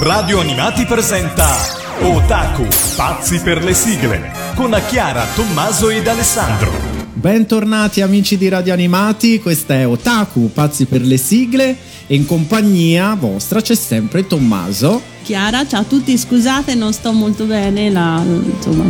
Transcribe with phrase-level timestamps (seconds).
[0.00, 1.48] Radio Animati presenta
[2.02, 6.70] Otaku, pazzi per le sigle, con Chiara, Tommaso ed Alessandro.
[7.14, 11.76] Bentornati amici di Radio Animati, questa è Otaku, pazzi per le sigle
[12.06, 15.02] e in compagnia vostra c'è sempre Tommaso.
[15.24, 18.84] Chiara, ciao a tutti, scusate, non sto molto bene, la, insomma,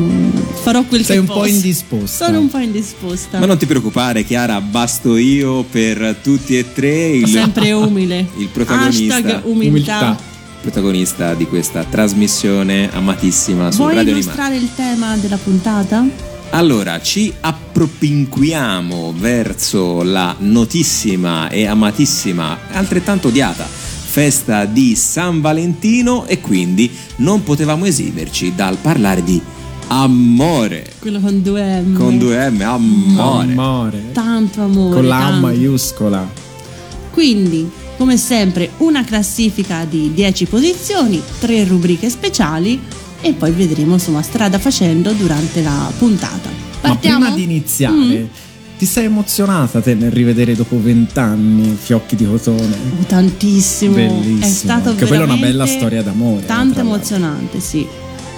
[0.61, 1.41] farò quel Sei che un posso.
[1.41, 2.27] po' indisposta.
[2.27, 3.39] Sono un po' indisposta.
[3.39, 8.27] Ma non ti preoccupare, Chiara, basto io per tutti e tre il, Sempre umile.
[8.37, 9.15] il protagonista.
[9.15, 9.99] Hashtag umiltà.
[9.99, 10.28] Umiltà.
[10.61, 14.65] Protagonista di questa trasmissione amatissima su Vuoi Radio illustrare Animati.
[14.65, 16.05] il tema della puntata?
[16.51, 26.41] Allora, ci appropinquiamo verso la notissima e amatissima, altrettanto odiata, festa di San Valentino e
[26.41, 29.41] quindi non potevamo esimerci dal parlare di
[29.89, 30.87] amore.
[30.99, 31.95] Quello con due M.
[31.97, 33.53] Con due M, amore.
[33.53, 34.13] Amore.
[34.13, 34.95] Tanto amore.
[34.95, 35.47] Con la A tanto.
[35.47, 36.31] maiuscola.
[37.11, 42.81] Quindi, come sempre, una classifica di 10 posizioni, 3 rubriche speciali
[43.21, 46.49] e poi vedremo insomma strada facendo durante la puntata.
[46.81, 47.19] Partiamo?
[47.19, 48.25] Ma prima di iniziare, Mm.
[48.79, 52.77] ti sei emozionata te nel rivedere dopo vent'anni Fiocchi di Cotone?
[53.01, 53.95] Oh, tantissimo.
[53.95, 54.45] Bellissimo.
[54.45, 56.95] È stato Che quella è una bella storia d'amore, Tanto tra l'altro.
[56.95, 57.85] emozionante, sì.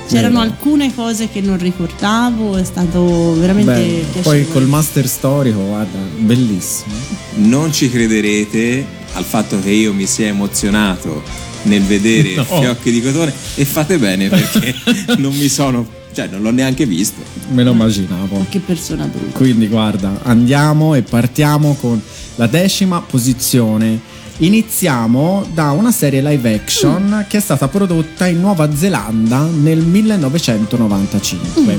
[0.08, 0.50] C'erano Vero.
[0.50, 4.22] alcune cose che non ricordavo, è stato veramente Beh, piacevole.
[4.22, 6.94] poi col master storico, guarda, bellissimo.
[7.34, 11.22] Non ci crederete al fatto che io mi sia emozionato
[11.62, 12.60] nel vedere No.
[12.60, 14.74] Fiocchi di Cotone e fate bene perché
[15.18, 17.20] non mi sono, cioè non l'ho neanche visto.
[17.50, 18.46] Me lo immaginavo.
[18.48, 19.36] Che persona brutta.
[19.36, 22.00] Quindi guarda, andiamo e partiamo con
[22.36, 24.18] la decima posizione.
[24.38, 31.78] Iniziamo da una serie live action che è stata prodotta in Nuova Zelanda nel 1995.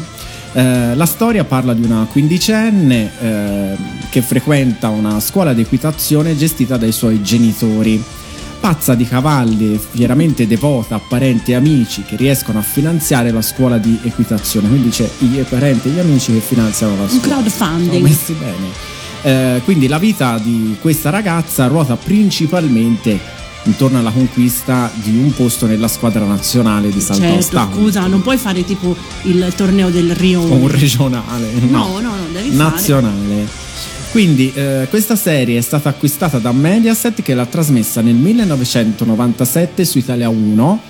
[0.53, 3.77] Eh, la storia parla di una quindicenne eh,
[4.09, 8.03] che frequenta una scuola di equitazione gestita dai suoi genitori.
[8.59, 13.77] Pazza di cavalli fieramente devota a parenti e amici che riescono a finanziare la scuola
[13.77, 14.67] di equitazione.
[14.67, 17.23] Quindi c'è i parenti e gli amici che finanziano la Un scuola.
[17.23, 18.03] Sono crowdfunding.
[18.03, 18.89] messi bene.
[19.23, 23.19] Eh, quindi la vita di questa ragazza ruota principalmente
[23.63, 27.83] intorno alla conquista di un posto nella squadra nazionale di salto Certo, ostacoli.
[27.85, 30.41] scusa, non puoi fare tipo il torneo del Rio.
[30.41, 32.69] o un regionale, No, no, no, devi fare.
[32.69, 33.47] nazionale.
[34.11, 39.97] Quindi eh, questa serie è stata acquistata da Mediaset che l'ha trasmessa nel 1997 su
[39.99, 40.81] Italia 1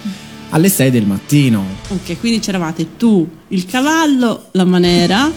[0.49, 1.63] alle 6 del mattino.
[1.89, 5.29] Ok, quindi c'eravate tu, il cavallo, la manera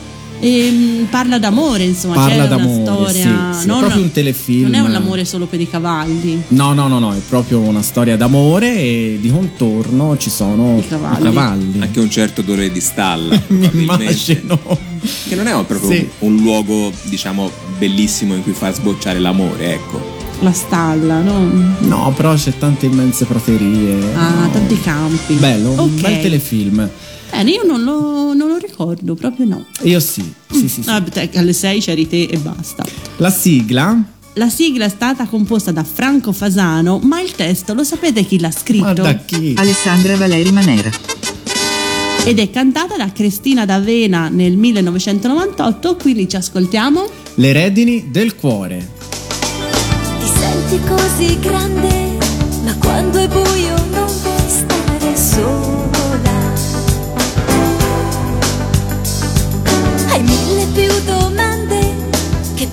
[0.45, 4.03] e mm, parla d'amore, insomma, Parla c'è una d'amore, storia, sì, sì, è non, proprio
[4.03, 4.63] un telefilm.
[4.71, 6.43] Non è un amore solo per i cavalli.
[6.49, 10.87] No, no, no, no, è proprio una storia d'amore e di contorno ci sono I
[10.87, 11.23] cavalli.
[11.23, 11.81] cavalli.
[11.81, 14.03] Anche un certo odore di stalla, Mi probabilmente.
[14.05, 14.59] immagino.
[15.29, 16.09] Che non è proprio Sì.
[16.21, 20.23] un, un luogo, diciamo, bellissimo in cui far sbocciare l'amore, ecco.
[20.41, 21.49] La stalla, no?
[21.79, 23.97] No, però c'è tante immense praterie.
[24.15, 24.51] Ah, no.
[24.51, 25.35] tanti campi.
[25.35, 26.01] Bello, un Ok.
[26.01, 26.91] bel telefilm.
[27.35, 29.65] Bene, io non lo, non lo ricordo, proprio no.
[29.83, 30.23] Io sì,
[30.53, 30.83] sì, sì.
[30.83, 30.89] sì.
[30.89, 32.85] Ah, te- alle 6 c'eri te e basta.
[33.17, 34.01] La sigla,
[34.35, 38.53] La sigla è stata composta da Franco Fasano, ma il testo lo sapete chi l'ha
[38.53, 38.85] scritto?
[38.85, 39.53] ma da chi?
[39.57, 40.91] Alessandra Valeri Manera.
[42.25, 47.05] Ed è cantata da Cristina D'Avena nel 1998, quindi ci ascoltiamo.
[47.35, 48.91] Le redini del cuore.
[50.21, 52.17] Ti senti così grande,
[52.63, 55.74] ma quando è buio non vuoi stare sola.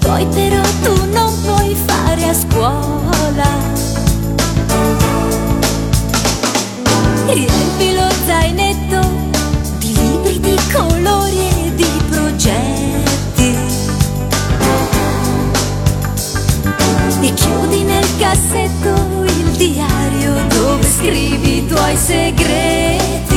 [0.01, 3.49] Poi però tu non puoi fare a scuola.
[7.27, 8.99] Riempi lo zainetto
[9.77, 12.89] di libri di colori e di progetti.
[17.23, 23.30] e chiudi nel cassetto il diario dove scrivi i tuoi segreti.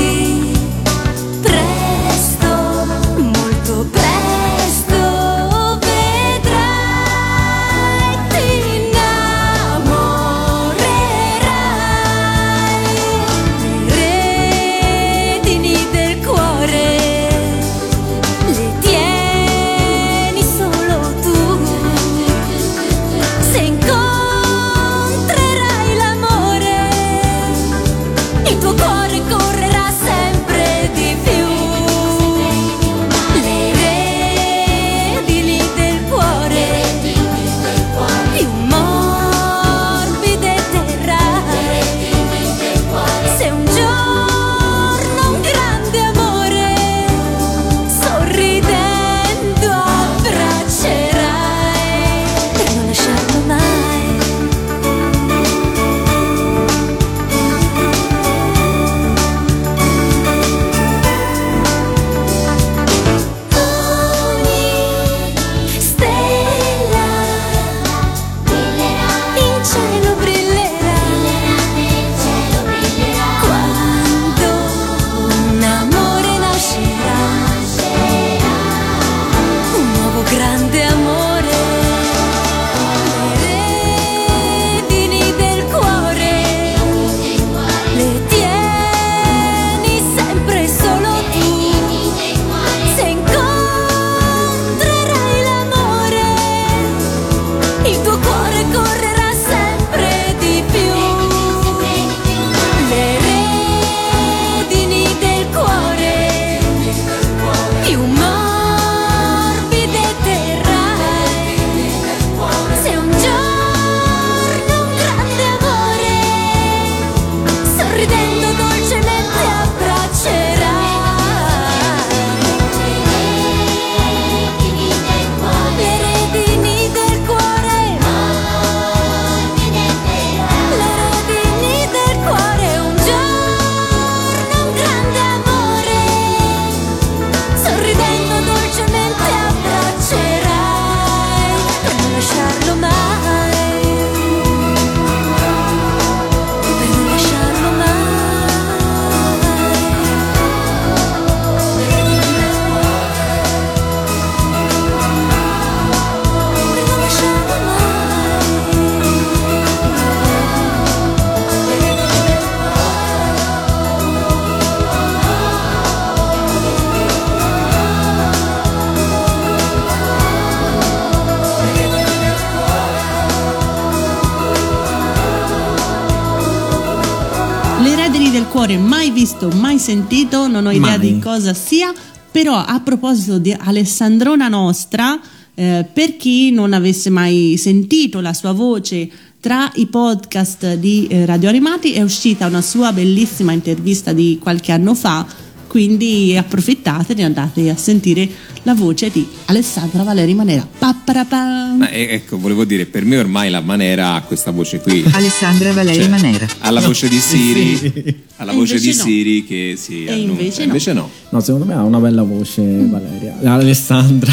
[179.85, 181.13] Sentito, non ho idea Mai.
[181.13, 181.93] di cosa sia,
[182.31, 185.21] però a proposito di Alessandrona Nostra,
[185.55, 189.11] eh, per chi non avesse mai sentito la sua voce
[189.41, 194.73] tra i podcast di eh, Radio Animati è uscita una sua bellissima intervista di qualche
[194.73, 195.27] anno fa,
[195.75, 198.29] quindi approfittate e andate a sentire
[198.63, 200.65] la voce di Alessandra Valeri Manera.
[200.79, 205.05] Ma, eh, ecco, volevo dire, per me ormai la Manera ha questa voce qui.
[205.11, 206.47] Alessandra Valeri Cioè, Manera.
[206.61, 208.93] Ha la voce di Siri, ha la E voce di no.
[208.93, 210.63] Siri che si E annuncia.
[210.63, 210.67] invece no.
[210.67, 211.11] Invece no.
[211.31, 213.35] No, secondo me ha una bella voce Valeria.
[213.43, 214.33] Alessandra.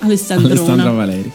[0.00, 0.54] Alessandrona.
[0.54, 1.32] Alessandra Valeri.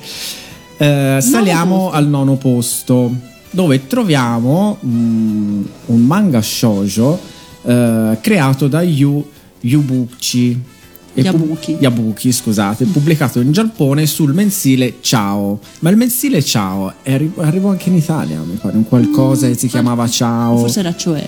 [0.77, 3.11] Eh, saliamo al nono posto
[3.49, 7.19] dove troviamo mm, un manga shoujo
[7.63, 10.61] eh, creato da Yu Yubuchi.
[11.13, 11.77] e pub- Yabuki.
[11.79, 15.59] Yabuki, scusate, pubblicato in Giappone sul mensile Ciao.
[15.79, 19.67] Ma il mensile Ciao arri- arrivò anche in Italia, mi pare, un qualcosa che si
[19.67, 20.57] chiamava Ciao.
[20.57, 21.27] Forse era cioè.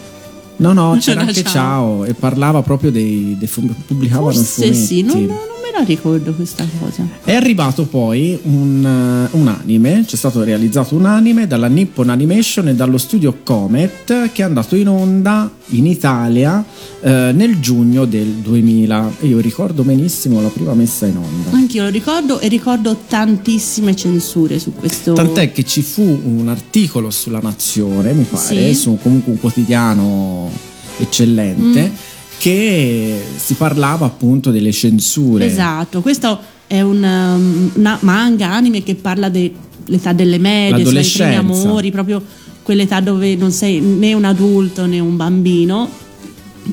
[0.57, 1.51] No, no, c'era C'era anche Ciao.
[1.51, 2.06] Ciao.
[2.06, 4.75] e parlava proprio dei, dei fu- pubblicavano Forse fumetti.
[4.86, 5.36] sì, non, non
[5.72, 7.08] me la ricordo questa cosa.
[7.24, 12.68] È arrivato poi un, eh, un anime, c'è stato realizzato un anime dalla Nippon Animation
[12.68, 16.64] e dallo studio Comet che è andato in onda in Italia
[17.02, 21.56] eh, nel giugno del 2000 e io ricordo benissimo la prima messa in onda.
[21.58, 25.14] Anch'io lo ricordo e ricordo tantissime censure su questo.
[25.14, 28.74] Tant'è che ci fu un articolo sulla Nazione, mi pare, Sì.
[28.76, 30.50] su comunque un quotidiano
[30.98, 31.94] eccellente, Mm.
[32.42, 35.46] Che si parlava appunto delle censure.
[35.46, 41.36] Esatto, questo è un um, una manga anime che parla dell'età delle medie, suoi primi
[41.36, 42.20] amori, proprio
[42.63, 45.88] quell'età dove non sei né un adulto né un bambino.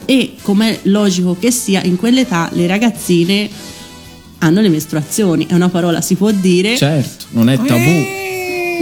[0.07, 3.51] E come logico che sia, in quell'età le ragazzine
[4.39, 5.45] hanno le mestruazioni.
[5.47, 6.79] È una parola, si può dire.
[6.79, 7.91] Certo, non è tabù.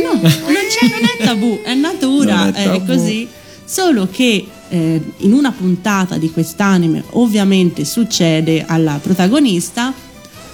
[0.04, 2.86] No, non, c'è, non è tabù, è natura, è è, tabù.
[2.86, 3.26] così.
[3.64, 9.92] Solo che eh, in una puntata di quest'anime ovviamente succede alla protagonista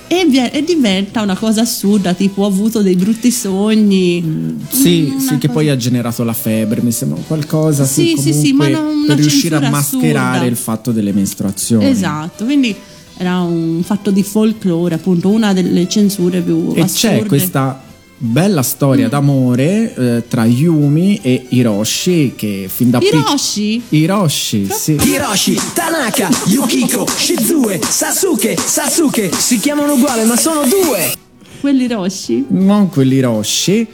[0.08, 4.58] e, vie- e diventa una cosa assurda, tipo ho avuto dei brutti sogni.
[4.68, 8.32] Sì, Una sì, che cosa- poi ha generato la febbre, mi sembra qualcosa Sì, sì,
[8.34, 10.44] sì, ma non- per riuscire a mascherare assurda.
[10.50, 11.86] il fatto delle mestruazioni.
[11.86, 12.74] Esatto, quindi
[13.16, 17.18] era un fatto di folklore, appunto, una delle censure più E assurde.
[17.20, 17.82] c'è questa
[18.24, 23.82] bella storia d'amore eh, tra Yumi e Hiroshi che fin da pic- Hiroshi?
[23.88, 24.96] Hiroshi, sì.
[25.00, 31.12] Hiroshi, Tanaka, Yukiko, Shizue, Sasuke, Sasuke si chiamano uguali ma sono due
[31.60, 32.44] Quelli Hiroshi?
[32.50, 33.86] non quell'Hiroshi,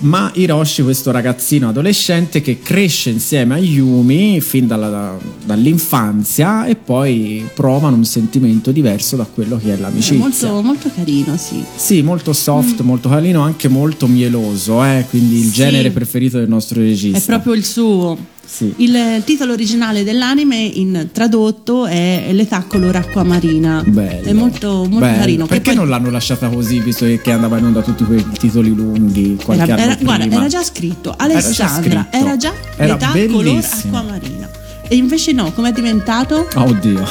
[0.00, 7.48] ma Hiroshi, questo ragazzino adolescente che cresce insieme a Yumi fin dalla- dall'infanzia e poi
[7.54, 10.18] provano un sentimento diverso da quello che è È l'amicizia.
[10.18, 11.62] molto, molto carino, sì.
[11.76, 15.50] Sì, molto soft, molto carino, anche molto mieloso, eh, quindi il Mm.
[15.50, 15.54] Sì.
[15.56, 17.18] genere preferito del nostro regista.
[17.18, 18.16] È proprio il suo.
[18.52, 18.74] Sì.
[18.78, 23.84] Il titolo originale dell'anime in tradotto è L'età color acquamarina.
[23.86, 24.28] Bello.
[24.28, 25.18] È molto, molto Bello.
[25.18, 25.46] carino.
[25.46, 29.38] Perché poi non l'hanno lasciata così, visto che andava in onda tutti quei titoli lunghi
[29.50, 31.16] era, era- guarda, era già scritto.
[31.16, 32.16] Era già Alessandra scritto.
[32.24, 33.96] era già Era l'età color bellissimo.
[33.98, 34.48] acquamarina.
[34.88, 36.48] E invece no, com'è diventato?
[36.56, 37.06] Oh, Oddio.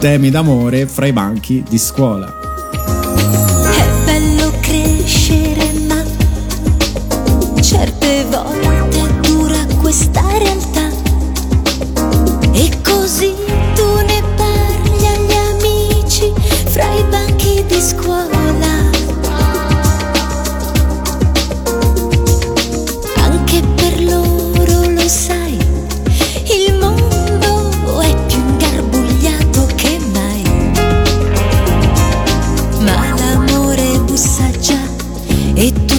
[0.00, 2.32] Temi d'amore fra i banchi di scuola.
[35.58, 35.95] Et tout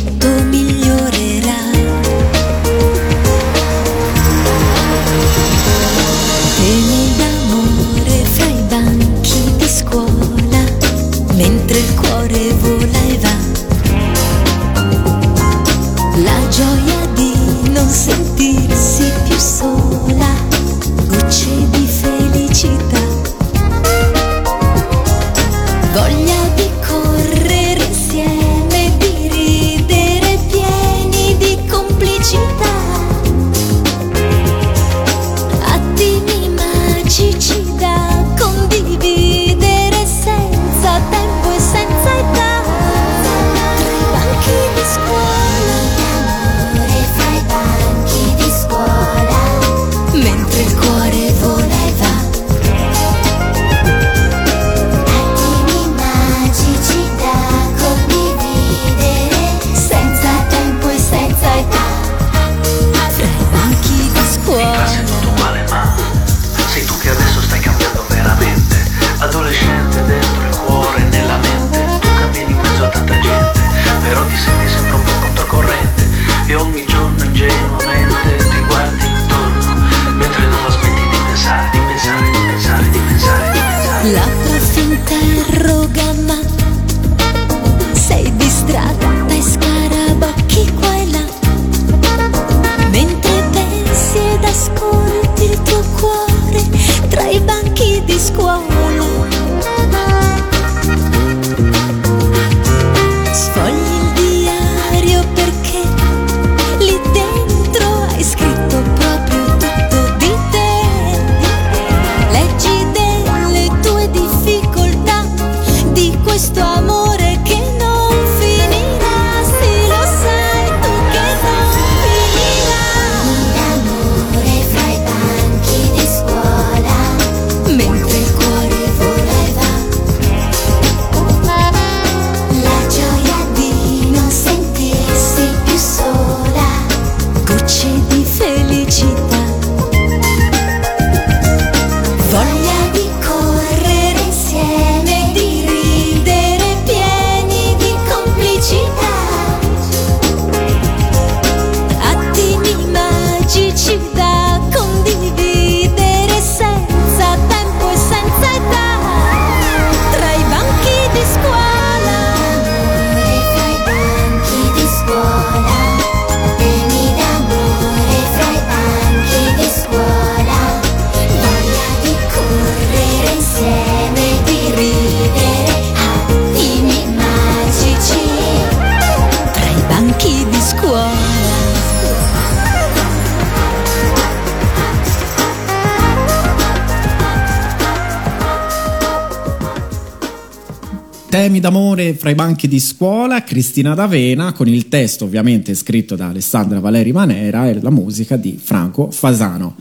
[191.48, 196.27] Temi d'amore fra i banchi di scuola, Cristina D'Avena, con il testo ovviamente scritto da
[196.27, 199.77] Alessandra Valeri Manera e la musica di Franco Fasano.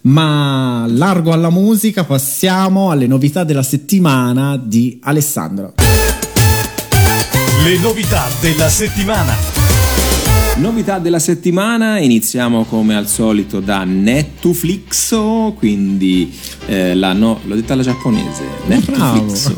[0.00, 5.74] Ma largo alla musica, passiamo alle novità della settimana di Alessandro.
[7.62, 9.93] Le novità della settimana.
[10.56, 15.14] Novità della settimana, iniziamo come al solito da Netflix,
[15.56, 16.32] quindi
[16.66, 19.52] eh, la no, l'ho detta alla giapponese, Netflix.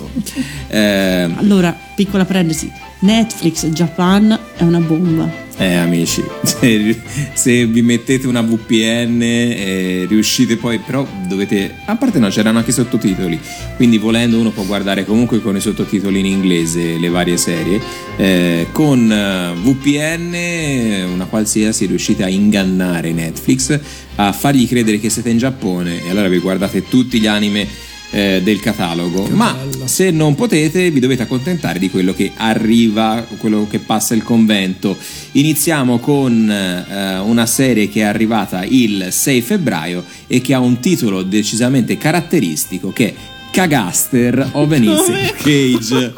[0.68, 5.44] Eh, Allora, piccola parentesi, Netflix Japan è una bomba.
[5.58, 7.00] Eh amici, se,
[7.32, 12.70] se vi mettete una VPN eh, riuscite poi, però dovete, a parte no, c'erano anche
[12.70, 13.40] i sottotitoli,
[13.76, 17.80] quindi volendo uno può guardare comunque con i sottotitoli in inglese le varie serie,
[18.18, 23.80] eh, con eh, VPN, una qualsiasi, riuscite a ingannare Netflix,
[24.16, 27.66] a fargli credere che siete in Giappone e allora vi guardate tutti gli anime
[28.10, 29.28] eh, del catalogo.
[29.30, 34.22] Ma se non potete, vi dovete accontentare di quello che arriva, quello che passa il
[34.22, 34.96] convento.
[35.32, 40.80] Iniziamo con eh, una serie che è arrivata il 6 febbraio e che ha un
[40.80, 43.14] titolo decisamente caratteristico che è
[43.50, 46.14] Cagaster an Insect Cage.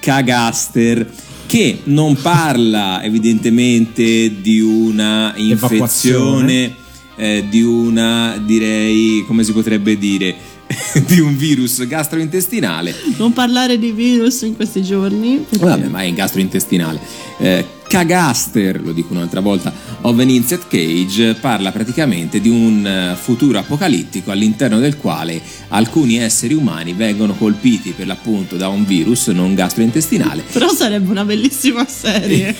[0.00, 1.10] Cagaster
[1.46, 6.74] che non parla evidentemente di una infezione
[7.16, 10.34] eh, di una direi come si potrebbe dire
[11.06, 15.44] di un virus gastrointestinale Non parlare di virus in questi giorni.
[15.48, 16.98] perché- Vabbè, ma è gastrointestinale.
[17.38, 23.16] Eh, Cagaster, lo dico un'altra volta, of an Insect Cage parla praticamente di un eh,
[23.16, 29.28] futuro apocalittico all'interno del quale alcuni esseri umani vengono colpiti per l'appunto da un virus
[29.28, 30.44] non gastrointestinale.
[30.52, 32.54] Però sarebbe una bellissima serie.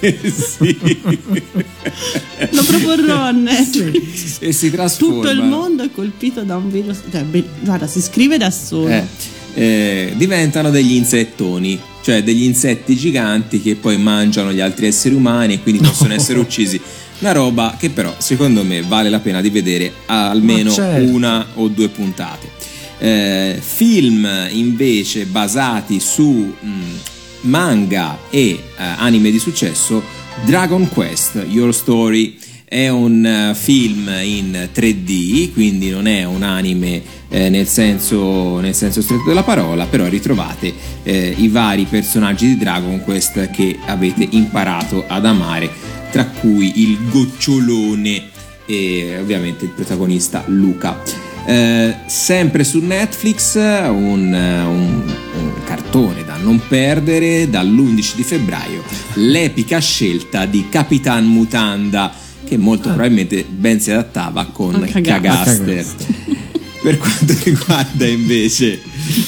[0.00, 0.78] sì.
[2.50, 4.38] Lo proporrò a Netflix.
[4.40, 5.14] e si trasforma.
[5.14, 7.00] Tutto il mondo è colpito da un virus.
[7.10, 7.24] Cioè,
[7.60, 8.88] guarda, si scrive da solo.
[8.88, 9.04] Eh,
[9.54, 11.78] eh, diventano degli insettoni,
[12.08, 16.38] cioè degli insetti giganti che poi mangiano gli altri esseri umani e quindi possono essere
[16.38, 16.80] uccisi.
[17.18, 21.06] Una roba che però secondo me vale la pena di vedere almeno certo.
[21.06, 22.48] una o due puntate.
[22.98, 26.70] Eh, film invece basati su mh,
[27.42, 30.02] manga e eh, anime di successo,
[30.46, 32.38] Dragon Quest, Your Story
[32.68, 38.74] è un eh, film in 3D, quindi non è un anime eh, nel, senso, nel
[38.74, 40.72] senso stretto della parola, però ritrovate
[41.02, 45.70] eh, i vari personaggi di Dragon Quest che avete imparato ad amare,
[46.10, 51.02] tra cui il gocciolone e ovviamente il protagonista Luca.
[51.46, 58.82] Eh, sempre su Netflix un, eh, un- un cartone da non perdere dall'11 di febbraio,
[59.14, 65.84] l'epica scelta di Capitan Mutanda che molto probabilmente ben si adattava con Con Caga- Cagaster.
[66.82, 68.80] Per quanto riguarda invece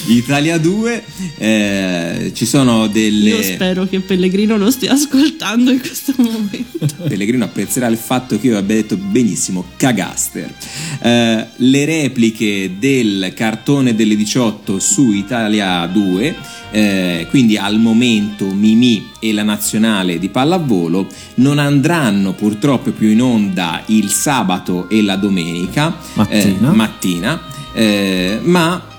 [0.06, 1.04] Italia 2
[1.38, 6.86] eh, ci sono delle Io spero che Pellegrino lo stia ascoltando in questo momento.
[7.08, 10.52] Pellegrino apprezzerà il fatto che io abbia detto benissimo cagaster.
[11.00, 16.36] Eh, le repliche del cartone delle 18 su Italia 2,
[16.72, 23.22] eh, quindi al momento Mimì e la nazionale di pallavolo, non andranno purtroppo più in
[23.22, 26.70] onda il sabato e la domenica Mattina.
[26.70, 28.89] eh, mattina, eh, ma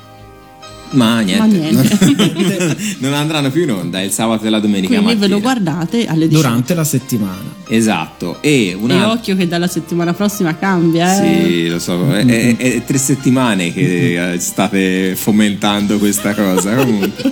[0.92, 2.78] ma niente, Ma niente.
[3.00, 5.36] non andranno più in onda il sabato e la domenica Quindi ve mattina.
[5.36, 6.48] lo guardate alle 18.
[6.48, 7.54] Durante la settimana.
[7.68, 11.44] Esatto, e E una occhio che dalla settimana prossima cambia, eh.
[11.44, 17.32] Sì, lo so, è, è- è tre settimane che eh, state fomentando questa cosa comunque.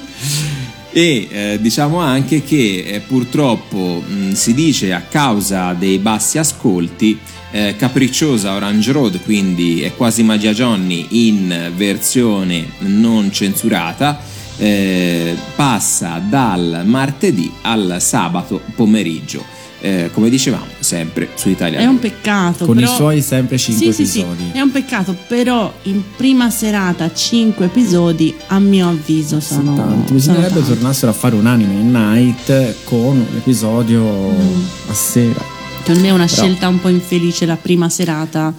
[0.92, 7.18] E eh, diciamo anche che eh, purtroppo mh, si dice a causa dei bassi ascolti,
[7.52, 14.20] eh, Capricciosa Orange Road, quindi è quasi Magia Johnny in versione non censurata,
[14.58, 19.58] eh, passa dal martedì al sabato pomeriggio.
[19.82, 21.92] Eh, come dicevamo, sempre su Italia È 2.
[21.92, 22.66] un peccato.
[22.66, 24.50] Con però- i suoi sempre 5 Sì, sì, sì, episodi.
[24.52, 29.92] è un peccato, però in prima serata 5 episodi a mio avviso sono tanti.
[30.08, 30.68] sono Bisognerebbe tanti.
[30.68, 34.62] tornassero a fare un anime in night con un episodio Mm.
[34.90, 35.58] a sera.
[35.90, 38.54] Per me è una Però- scelta un po' infelice la prima serata.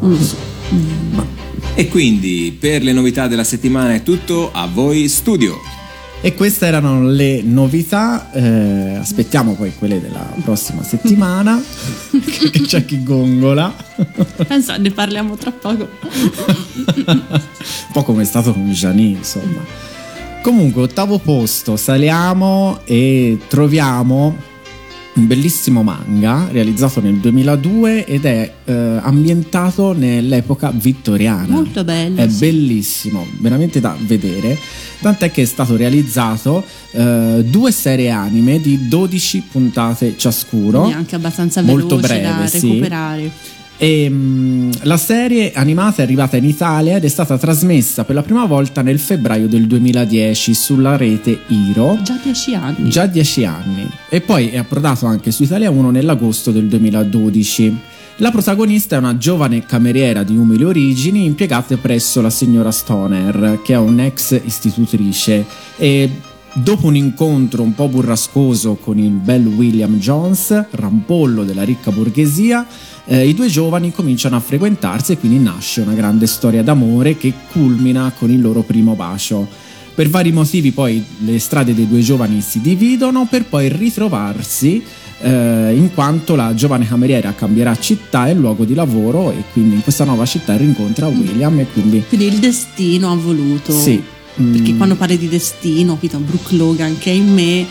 [0.00, 0.34] Non lo so.
[1.74, 5.60] E quindi per le novità della settimana è tutto, a voi studio.
[6.22, 8.32] E queste erano le novità.
[8.32, 11.60] eh, aspettiamo poi quelle della prossima settimana.
[12.50, 13.70] che c'è chi gongola.
[14.46, 15.86] Pensa, ne parliamo tra poco.
[17.04, 17.22] un
[17.92, 19.62] po' come è stato con Gianni, insomma.
[20.40, 24.52] Comunque, ottavo posto, saliamo e troviamo
[25.14, 31.46] un bellissimo manga realizzato nel 2002 ed è eh, ambientato nell'epoca vittoriana.
[31.48, 32.38] Molto bello, È sì.
[32.38, 34.58] bellissimo, veramente da vedere.
[35.00, 40.80] Tant'è che è stato realizzato eh, due serie anime di 12 puntate ciascuno.
[40.80, 42.78] Quindi anche abbastanza Molto veloce breve, da sì.
[43.76, 48.22] E, mm, la serie animata è arrivata in Italia ed è stata trasmessa per la
[48.22, 51.98] prima volta nel febbraio del 2010 sulla rete Iro.
[52.02, 52.88] Già 10 anni.
[52.88, 53.90] Già 10 anni.
[54.08, 57.92] E poi è approdato anche su Italia 1 nell'agosto del 2012.
[58.18, 63.72] La protagonista è una giovane cameriera di umili origini impiegata presso la signora Stoner, che
[63.72, 65.44] è un'ex istitutrice,
[65.76, 66.08] e
[66.52, 72.64] dopo un incontro un po' burrascoso con il bel William Jones, rampollo della ricca borghesia,
[73.06, 77.32] eh, i due giovani cominciano a frequentarsi e quindi nasce una grande storia d'amore che
[77.52, 79.46] culmina con il loro primo bacio.
[79.94, 84.82] Per vari motivi poi le strade dei due giovani si dividono per poi ritrovarsi
[85.20, 89.82] eh, in quanto la giovane cameriera cambierà città e luogo di lavoro e quindi in
[89.82, 93.72] questa nuova città rincontra William e quindi Quindi il destino ha voluto.
[93.72, 94.02] sì.
[94.36, 96.18] Perché mm, quando parli di destino, capito?
[96.18, 97.64] Brooke Logan che è in me,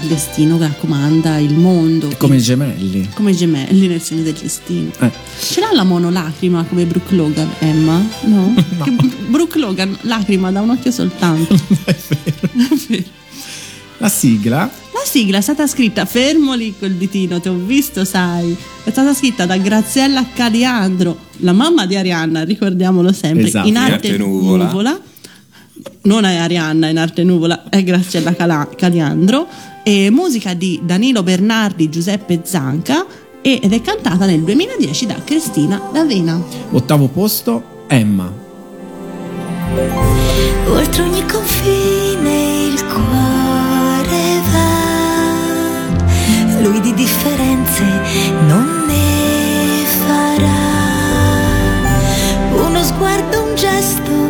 [0.00, 2.10] il destino che comanda il mondo.
[2.18, 3.08] come i gemelli.
[3.14, 4.90] come i gemelli nel segno del destino.
[5.00, 8.04] Eh, Ce l'ha la monolacrima come Brooke Logan, Emma?
[8.24, 8.54] No?
[8.84, 8.90] Che
[9.28, 11.54] Brooke Logan lacrima da un occhio soltanto.
[11.84, 12.74] è vero.
[12.74, 13.04] È vero.
[13.98, 14.58] La sigla
[14.92, 18.54] La sigla è stata scritta, fermo lì col ditino, ti ho visto, sai.
[18.84, 23.66] È stata scritta da Graziella Caliandro, la mamma di Arianna, ricordiamolo sempre, Esatto.
[23.68, 24.64] in arte nuvola.
[24.66, 25.00] nuvola.
[26.02, 29.46] Non è Arianna in arte nuvola, è Graziella Cala- Caliandro.
[29.82, 33.06] E musica di Danilo Bernardi, Giuseppe Zanca
[33.40, 36.40] e- ed è cantata nel 2010 da Cristina D'Avena.
[36.72, 38.32] ottavo posto Emma.
[40.68, 45.88] Oltre ogni confine il cuore va,
[46.62, 47.84] lui di differenze
[48.48, 50.64] non ne farà.
[52.66, 54.25] Uno sguardo, un gesto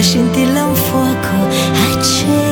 [0.00, 1.40] la scintilla un fuego
[1.82, 2.49] hache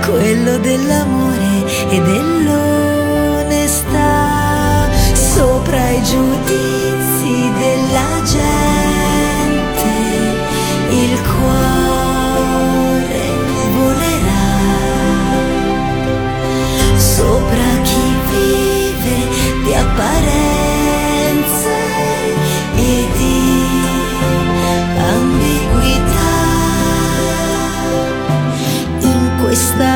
[0.07, 2.36] quello dell'amore e dell'onestà.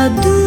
[0.08, 0.39] do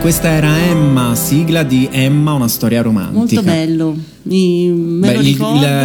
[0.00, 3.18] questa era Emma, sigla di Emma, una storia romantica.
[3.18, 3.96] Molto bello.
[4.22, 5.36] Me Beh, il-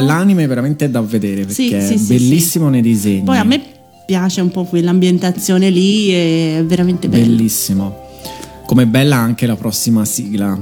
[0.06, 3.24] l'anime è veramente da vedere Sì, perché sì, è sì, bellissimo nei disegni.
[3.24, 3.62] Poi a me
[4.06, 7.26] piace un po' quell'ambientazione lì, è veramente bello.
[7.26, 8.04] Bellissimo.
[8.66, 10.58] Come bella anche la prossima sigla,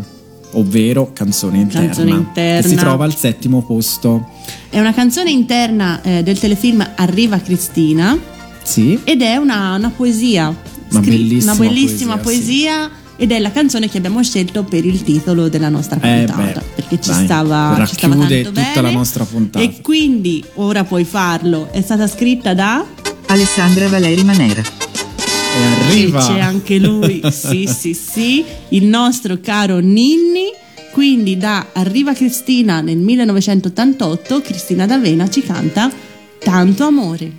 [0.54, 1.86] ovvero Canzone Interna.
[1.88, 2.62] Canzone Interna.
[2.62, 4.30] Che si trova al settimo posto.
[4.70, 8.18] È una canzone interna eh, del telefilm Arriva Cristina
[8.64, 9.00] Sì.
[9.04, 10.54] ed è una, una poesia.
[10.90, 12.92] Una bellissima una bellissima poesia, poesia.
[13.16, 16.42] Ed è la canzone che abbiamo scelto per il titolo della nostra Eh, puntata.
[16.60, 18.82] beh, perché ci dai, stava, ci stava racchiude tanto tutta bene.
[18.82, 19.64] la nostra puntata.
[19.64, 21.70] E quindi ora puoi farlo.
[21.72, 22.84] È stata scritta da.
[23.28, 24.62] Alessandra Valeri Manera.
[24.62, 26.20] E arriva.
[26.24, 27.22] E c'è anche lui.
[27.32, 28.44] sì, sì, sì.
[28.70, 30.52] Il nostro caro Ninni.
[30.92, 35.90] Quindi da Arriva Cristina nel 1988, Cristina D'Avena ci canta
[36.38, 37.32] Tanto amore.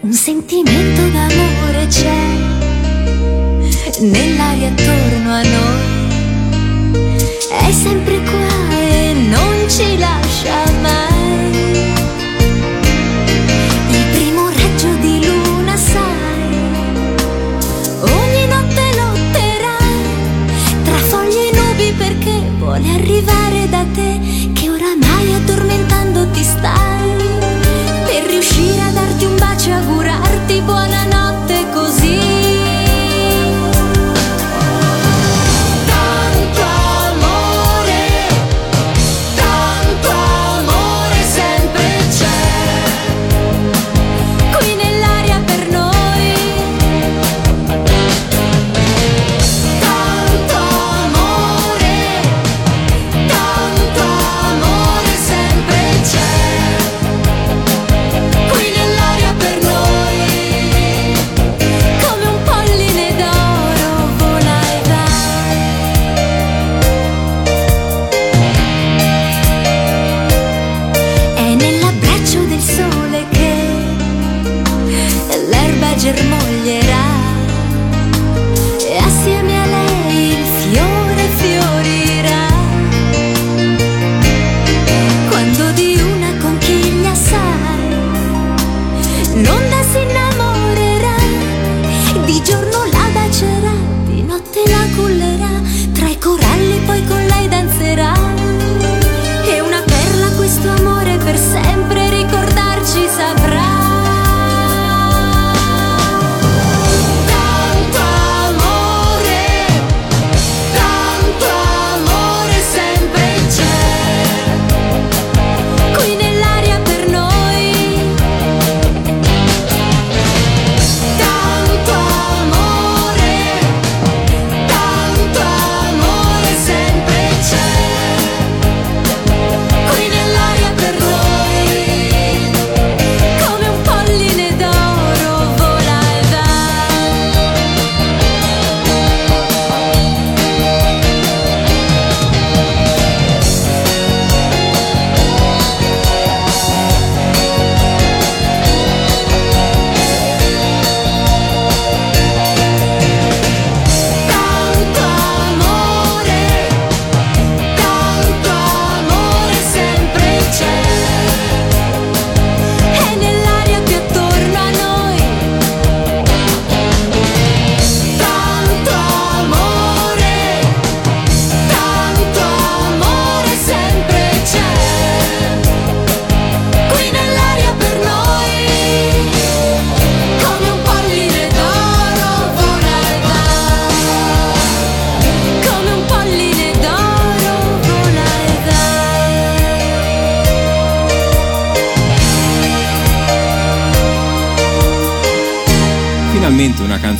[0.00, 2.51] Un sentimento d'amore c'è
[4.02, 6.00] nell'aria attorno a noi.
[7.50, 11.50] È sempre qua e non ci lascia mai.
[13.88, 16.52] Il primo raggio di luna, sai,
[18.00, 19.78] ogni notte lotterà
[20.82, 24.20] tra foglie e nubi perché vuole arrivare da te
[24.52, 27.16] che oramai addormentandoti stai
[28.06, 31.11] per riuscire a darti un bacio e augurarti buonanotte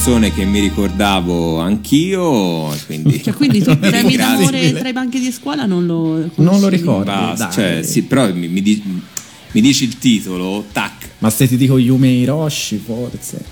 [0.02, 3.22] canzone che mi ricordavo anch'io, quindi...
[3.22, 7.02] Cioè, quindi tu premi d'amore tra i banchi di scuola non lo Non lo.
[7.04, 7.52] Basta, dai.
[7.52, 8.82] cioè, sì, però mi, mi di-
[9.52, 13.44] mi dici il titolo, tac, Ma se ti dico Yumi e Hiroshi, forse.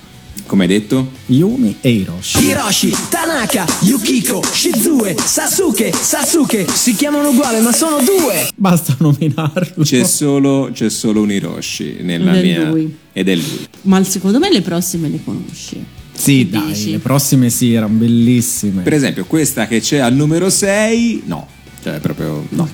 [0.46, 1.12] come hai detto?
[1.26, 2.44] Yumi e Hiroshi.
[2.44, 9.84] Hiroshi, Tanaka, Yukiko, Shizue, Sasuke, Sasuke Si chiamano uguale ma sono due Basta nominarlo.
[9.84, 12.68] C'è solo, c'è solo un Hiroshi nella Ed mia...
[12.70, 12.96] lui.
[13.12, 13.66] Ed è lui.
[13.82, 15.98] Ma secondo me le prossime le conosci.
[16.20, 16.90] Sì, Che dai, dici?
[16.92, 18.82] le prossime sì, erano bellissime.
[18.82, 21.46] Per esempio, questa che c'è al numero 6, no.
[21.82, 22.44] Cioè, proprio...
[22.50, 22.68] No.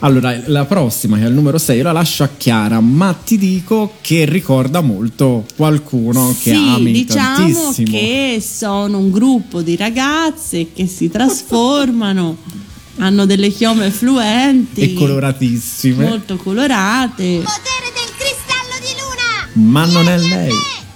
[0.00, 3.94] Allora, la prossima, che è il numero 6, la lascio a Chiara, ma ti dico
[4.02, 7.90] che ricorda molto qualcuno che sì, ami diciamo tantissimo.
[7.90, 12.36] che sono un gruppo di ragazze che si trasformano,
[12.98, 16.04] hanno delle chiome fluenti, E coloratissime.
[16.06, 17.36] molto colorate.
[17.38, 19.70] Potere del cristallo di luna!
[19.70, 20.52] Ma non è lei.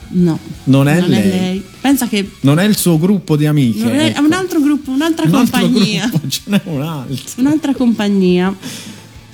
[0.09, 1.63] No, Non è lei.
[1.81, 3.83] Pensa che Non è il suo gruppo di amiche.
[3.85, 4.23] non è, è ecco.
[4.23, 6.07] un altro gruppo, un'altra Un altro compagnia.
[6.09, 7.17] gruppo, ce n'è un altro.
[7.43, 8.55] Un'altra compagnia.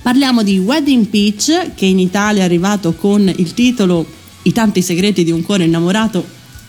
[0.01, 4.05] Parliamo di Wedding Peach, che in Italia è arrivato con il titolo
[4.43, 6.25] I tanti segreti di un cuore innamorato.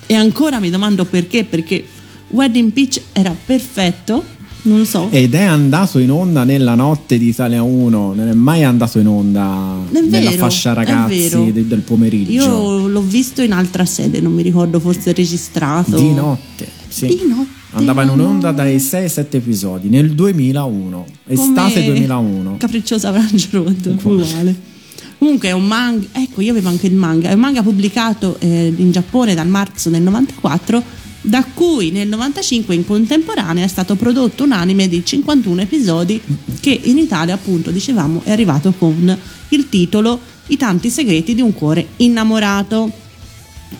[0.06, 1.84] E ancora mi domando perché, perché
[2.28, 4.24] Wedding Peach era perfetto,
[4.64, 5.08] non so.
[5.10, 9.06] Ed è andato in onda nella notte di Italia 1, non è mai andato in
[9.06, 11.50] onda È nella vero, fascia ragazzi vero.
[11.50, 12.30] de- del pomeriggio.
[12.32, 15.96] Io l'ho visto in altra sede, non mi ricordo, forse registrato.
[15.96, 16.66] Di notte.
[16.88, 17.06] Sì.
[17.06, 22.56] Di notte, Andava in onda dai 6-7 episodi nel 2001, estate Come 2001.
[22.58, 24.72] Capricciosa Orange Road, uguale.
[25.18, 28.72] Comunque è un manga, ecco io avevo anche il manga, è un manga pubblicato eh,
[28.76, 30.82] in Giappone dal marzo del 94,
[31.26, 36.20] da cui nel 95 in contemporanea è stato prodotto un anime di 51 episodi
[36.60, 41.54] che in Italia appunto dicevamo è arrivato con il titolo I tanti segreti di un
[41.54, 42.90] cuore innamorato.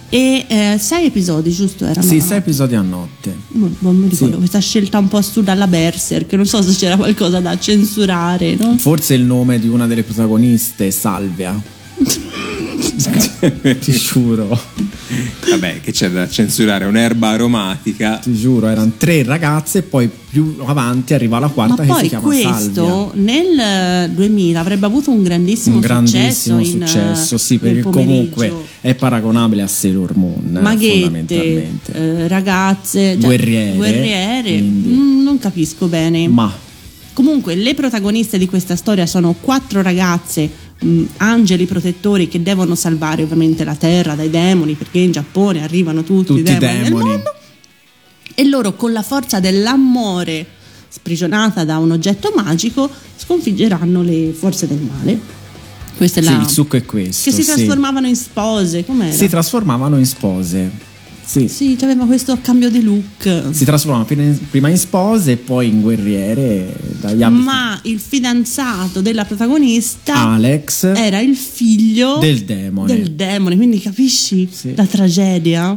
[0.09, 1.85] E eh, sei episodi, giusto?
[1.85, 2.07] Erano?
[2.07, 3.37] Sì, 6 episodi a notte.
[3.49, 4.39] Non, non mi ricordo Sì.
[4.39, 8.77] questa scelta un po' assurda alla Berserk, non so se c'era qualcosa da censurare, no?
[8.79, 11.61] Forse il nome di una delle protagoniste, Salvia.
[13.81, 14.59] ti giuro,
[15.51, 16.85] Vabbè, che c'è da censurare?
[16.85, 18.19] Un'erba aromatica.
[18.23, 21.89] ti giuro, erano tre ragazze e poi più avanti arriva la Ma quarta che si
[21.89, 23.23] poi chiama questo Salvia.
[23.23, 27.73] nel eh, 2000 avrebbe avuto un grandissimo, Un grandissimo successo, in, eh, successo, sì, nel
[27.75, 31.93] perché comunque è paragonabile a Sailor Moon, eh, Maghette, fondamentalmente.
[31.93, 36.29] eh, ragazze, cioè, Guerriere, guerriere, mm, non capisco bene.
[36.29, 36.73] Ma
[37.15, 43.23] Comunque, le protagoniste di questa storia sono quattro ragazze, mh, angeli protettori che devono salvare
[43.23, 47.09] ovviamente la terra dai demoni, perché in Giappone arrivano tutti, tutti i demoni, demoni.
[47.11, 47.35] mondo.
[48.35, 50.47] E loro, con la forza dell'amore,
[50.89, 55.43] sprigionata da un oggetto magico, sconfiggeranno le forze del male.
[55.97, 56.41] Questo è Sì, la...
[56.41, 57.31] il succo è questo.
[57.31, 57.55] Che si sì.
[57.55, 59.15] trasformavano in spose, com'era?
[59.15, 60.93] Si trasformavano in spose.
[61.27, 61.49] Sì.
[61.49, 63.49] sì, aveva questo cambio di look.
[63.51, 64.05] Si trasformavano
[64.51, 67.43] prima in- spose e poi in guerriere dagli abiti.
[67.43, 72.95] Ma il fidanzato della protagonista Alex era il figlio del demone.
[72.95, 74.75] del demone, quindi capisci Sì.
[74.75, 75.77] la tragedia?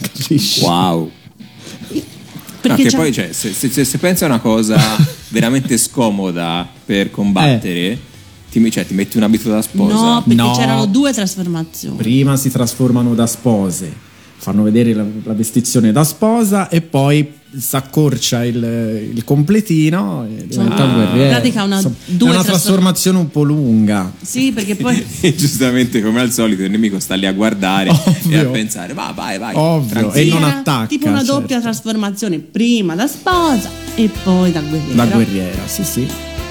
[0.00, 0.60] Capisci?
[0.60, 1.10] Wow.
[2.60, 4.76] Perché Perché poi, cioè, se, se- se pensi a una cosa
[5.28, 7.96] veramente scomoda per combattere,
[8.50, 9.94] ti, cioè, ti metti un abito da sposa.
[9.94, 10.52] no, perché No.
[10.56, 11.96] c'erano due trasformazioni.
[11.96, 13.94] Prima si trasformano da spose,
[14.46, 20.46] fanno vedere la, la vestizione da sposa e poi si accorcia il, il completino e
[20.46, 20.94] diventa un Ah.
[20.94, 21.22] guerriero.
[21.24, 24.12] In pratica una- Insomma, due è una trasform- trasformazione un po' lunga.
[24.22, 28.36] Sì, perché poi E giustamente, come al solito, il nemico sta lì a guardare Ovvio.
[28.40, 29.54] e a pensare: va, vai, vai.
[29.56, 29.88] Ovvio.
[29.90, 31.62] tranquillo." E non attacca, Tipo una doppia certo.
[31.62, 34.94] trasformazione, prima da sposa e poi da guerriera.
[34.94, 36.00] La guerriera, sì, sì.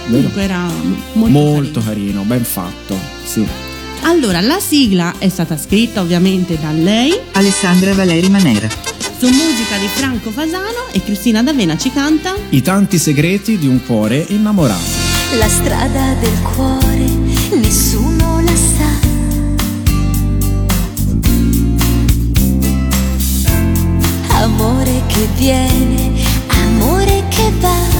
[0.08, 0.18] Vero.
[0.18, 0.68] Comunque era
[1.14, 2.04] molto, Molto carino.
[2.08, 2.96] carino, ben fatto.
[3.26, 3.46] Sì.
[4.08, 8.68] Allora, la sigla è stata scritta ovviamente da lei Alessandra Valeri Manera.
[8.70, 13.84] su musica di Franco Fasano e Cristina D'Avena ci canta I tanti segreti di un
[13.84, 14.84] cuore innamorato.
[15.40, 17.08] La strada del cuore
[17.60, 18.94] nessuno la sa.
[24.44, 26.12] Amore che viene,
[26.48, 27.95] amore che va.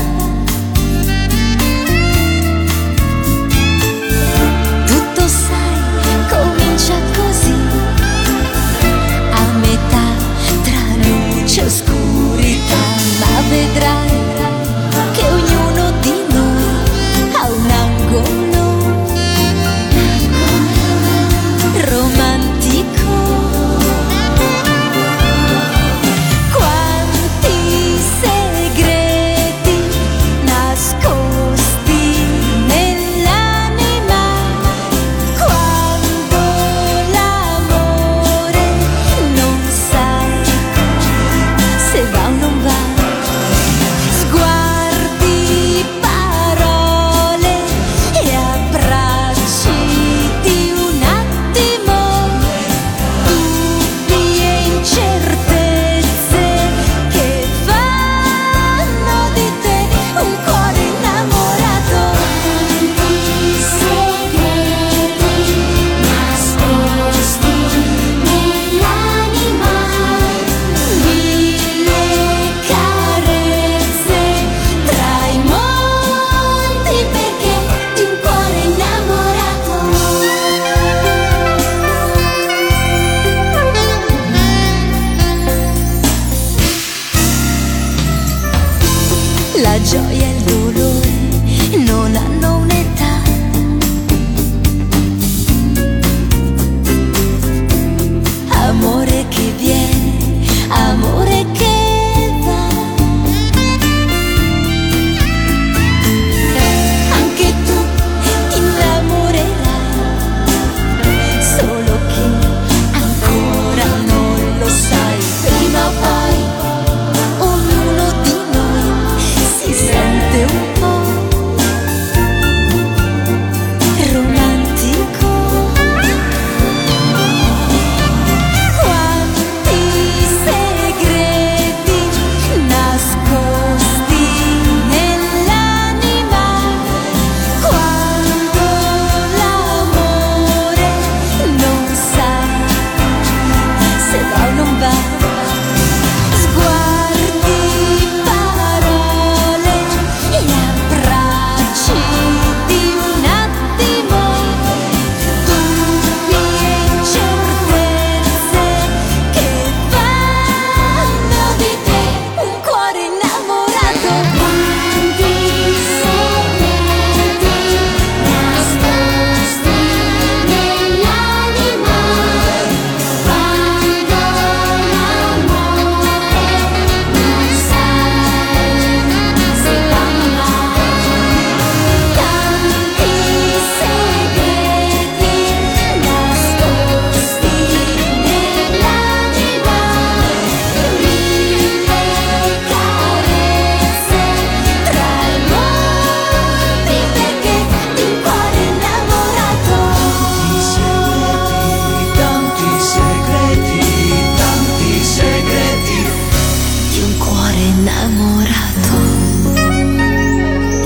[13.56, 14.05] Ma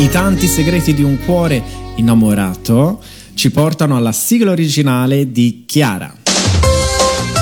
[0.10, 1.62] I tanti segreti di un cuore
[1.98, 3.00] innamorato
[3.36, 6.12] ci portano alla sigla originale di Chiara.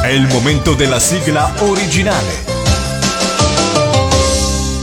[0.04, 2.44] È il momento della sigla originale.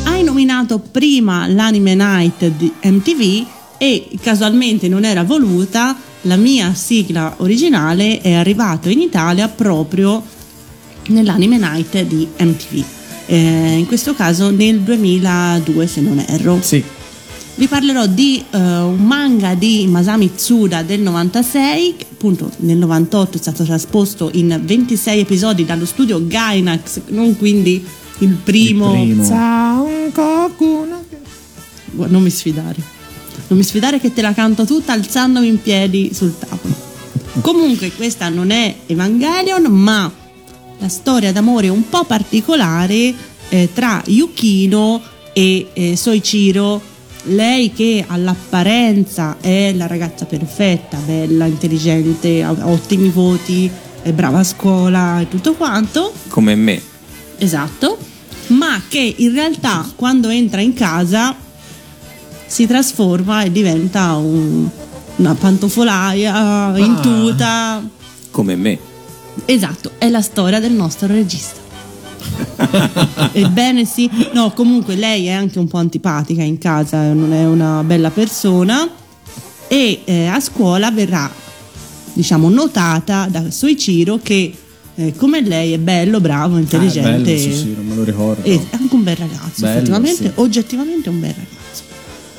[0.05, 7.35] Hai nominato prima l'Anime Night di MTV e casualmente non era voluta, la mia sigla
[7.37, 10.23] originale è arrivata in Italia proprio
[11.09, 12.85] nell'Anime Night di MTV.
[13.27, 16.61] Eh, in questo caso nel 2002 se non erro.
[16.63, 16.83] Sì,
[17.57, 23.37] Vi parlerò di eh, un manga di Masami Tsuda del 96, che appunto nel 98
[23.37, 27.85] è stato trasposto in 26 episodi dallo studio Gainax, non quindi
[28.19, 28.93] il primo.
[28.95, 29.23] il primo.
[31.93, 32.77] Non mi sfidare.
[33.47, 36.75] Non mi sfidare che te la canto tutta alzandomi in piedi sul tavolo.
[37.41, 40.11] Comunque questa non è Evangelion, ma
[40.79, 43.15] la storia d'amore un po' particolare
[43.49, 45.01] eh, tra Yukino
[45.33, 46.93] e eh, Soichiro.
[47.27, 53.71] Lei che all'apparenza è la ragazza perfetta, bella, intelligente, ha ottimi voti,
[54.03, 56.13] è brava a scuola e tutto quanto.
[56.29, 56.81] Come me.
[57.39, 57.97] Esatto,
[58.49, 61.35] ma che in realtà quando entra in casa
[62.47, 64.69] si trasforma e diventa un-
[65.17, 67.83] una pantofolaia in tuta.
[68.31, 68.79] Come me.
[69.47, 71.61] Esatto, è la storia del nostro regista.
[73.33, 77.83] Ebbene sì, no, comunque lei è anche un po' antipatica in casa, non è una
[77.85, 78.89] bella persona
[79.69, 81.31] e eh, a scuola verrà,
[82.13, 84.55] diciamo, notata da Soichiro che
[84.97, 87.09] eh, come lei è bello, bravo, intelligente.
[87.09, 88.45] Ah, bello, sì, sì, non me lo ricordo.
[88.45, 90.31] E è anche un bel ragazzo, Bello, effettivamente, sì.
[90.35, 91.83] oggettivamente un bel ragazzo.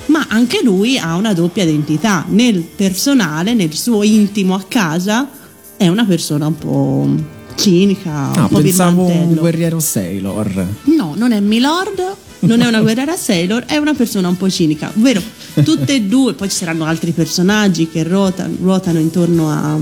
[0.08, 2.24] Ma anche lui ha una doppia identità.
[2.30, 5.28] Nel personale, nel suo intimo a casa,
[5.76, 7.08] è una persona un po'
[7.56, 10.66] cinica, un Ah, po' pensavo un guerriero Sailor.
[10.96, 12.02] No, non è Milord,
[12.40, 15.22] non è una guerriera Sailor, è una persona un po' cinica, ovvero
[15.64, 19.78] tutte e due, poi ci saranno altri personaggi che ruotano, ruotano intorno a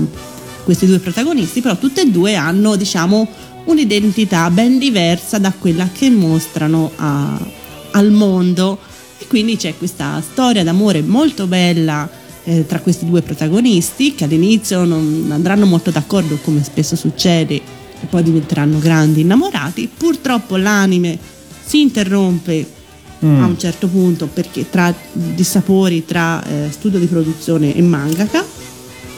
[0.64, 3.28] questi due protagonisti, però tutte e due hanno, diciamo,
[3.66, 7.38] un'identità ben diversa da quella che mostrano a-
[7.92, 8.78] al mondo.
[9.18, 12.08] E quindi c'è questa storia d'amore molto bella
[12.44, 18.06] eh, tra questi due protagonisti che all'inizio non andranno molto d'accordo come spesso succede e
[18.08, 19.90] poi diventeranno grandi innamorati.
[19.94, 21.18] Purtroppo l'anime
[21.64, 22.66] si interrompe
[23.20, 28.44] a un certo punto perché tra dissapori tra eh, studio di produzione e mangaka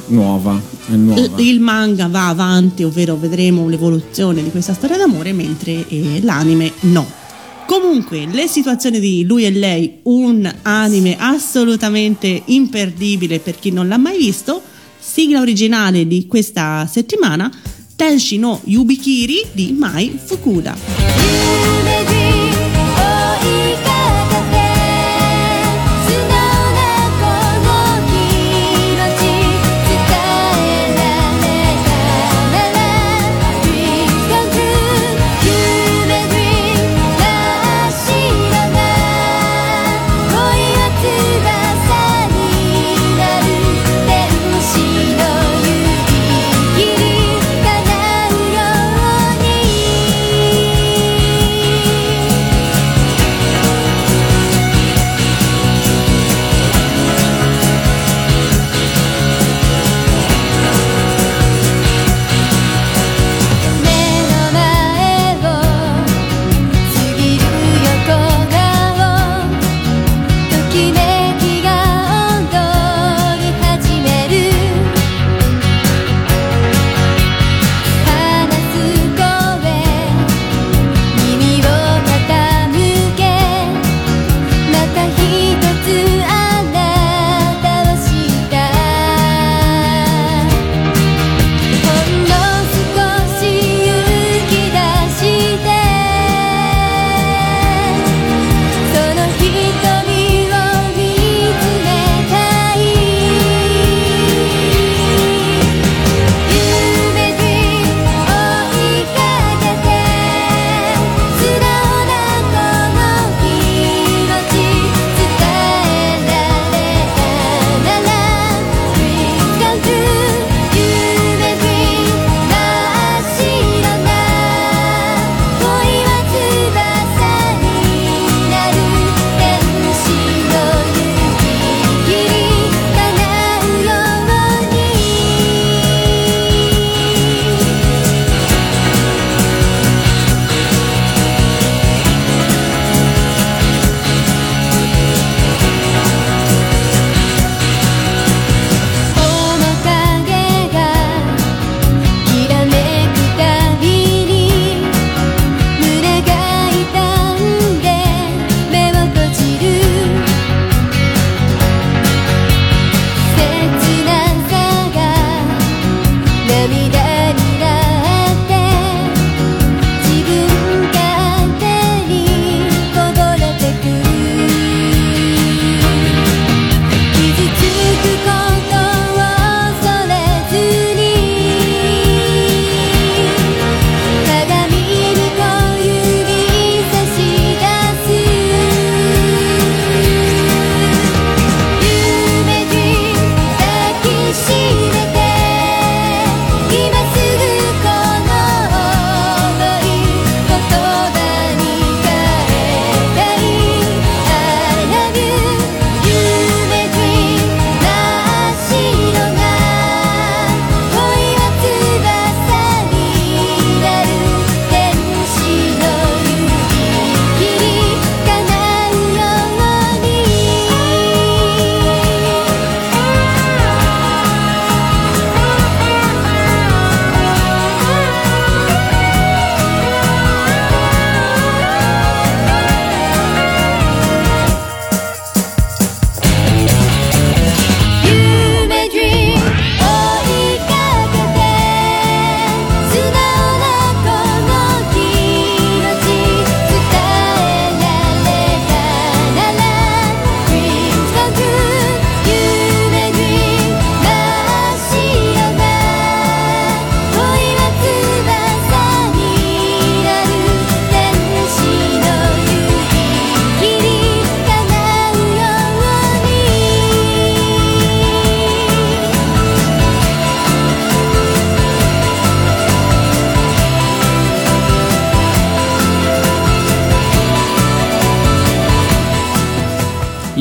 [0.08, 1.20] Nuova, è nuova.
[1.20, 6.72] il il manga va avanti, ovvero vedremo l'evoluzione di questa storia d'amore, mentre eh, l'anime
[6.80, 7.24] no.
[7.66, 13.98] Comunque, le situazioni di lui e lei, un anime assolutamente imperdibile per chi non l'ha
[13.98, 14.62] mai visto.
[14.98, 17.50] Sigla originale di questa settimana,
[17.96, 21.25] Tenshi no Yubikiri di Mai Fukuda.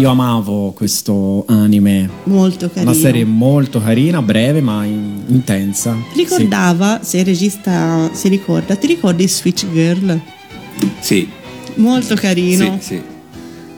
[0.05, 2.07] Io amavo questo anime.
[2.25, 2.91] Molto carino.
[2.91, 5.97] Una serie molto carina, breve ma in- intensa.
[6.13, 10.21] Ricordava, se il regista si ricorda, ti ricordi Switch Girl?
[10.99, 11.27] Sì,
[11.77, 12.77] Molto carino.
[12.79, 13.01] sì, sì.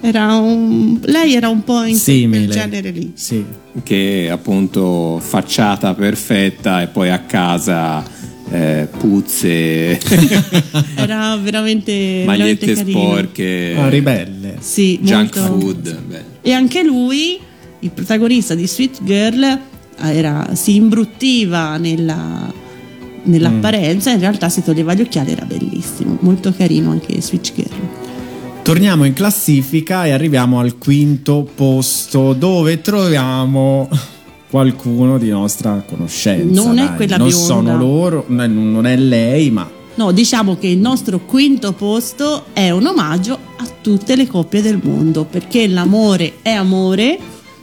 [0.01, 2.47] Era un- lei era un po' in Sì, simile.
[2.47, 3.11] quel genere lì.
[3.15, 3.45] Sì.
[3.81, 8.03] Che appunto facciata perfetta e poi a casa
[8.49, 9.99] eh, puzze,
[10.95, 14.55] Era veramente, magliette veramente sporche, Ah, ribelle.
[14.59, 16.03] Sì, junk molto- food.
[16.47, 17.37] E anche lui,
[17.79, 19.59] il protagonista di Sweet Girl,
[19.99, 22.49] era- si imbruttiva nella-
[23.23, 26.17] nell'apparenza, in realtà si toglieva gli occhiali, era bellissimo.
[26.21, 27.69] Molto carino anche Switch Girl.
[28.61, 33.89] Torniamo in classifica e arriviamo al quinto posto dove troviamo
[34.49, 36.61] qualcuno di nostra conoscenza.
[36.63, 36.95] Non è dai.
[36.95, 37.45] quella Non bionda.
[37.45, 42.69] sono loro, non non è lei, ma No, diciamo che il nostro quinto posto è
[42.69, 47.17] un omaggio a tutte le coppie del mondo, perché l'amore è amore,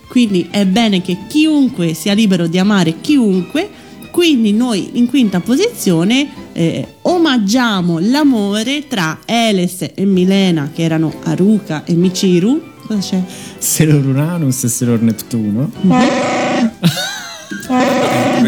[0.09, 3.71] quindi è bene che chiunque sia libero di amare chiunque,
[4.11, 11.85] quindi noi in quinta posizione eh, omaggiamo l'amore tra Eles e Milena, che erano Aruka
[11.85, 12.61] e Michiru.
[12.85, 13.23] Cosa c'è?
[13.59, 15.71] Sailor Uranus e Sailor Neptuno.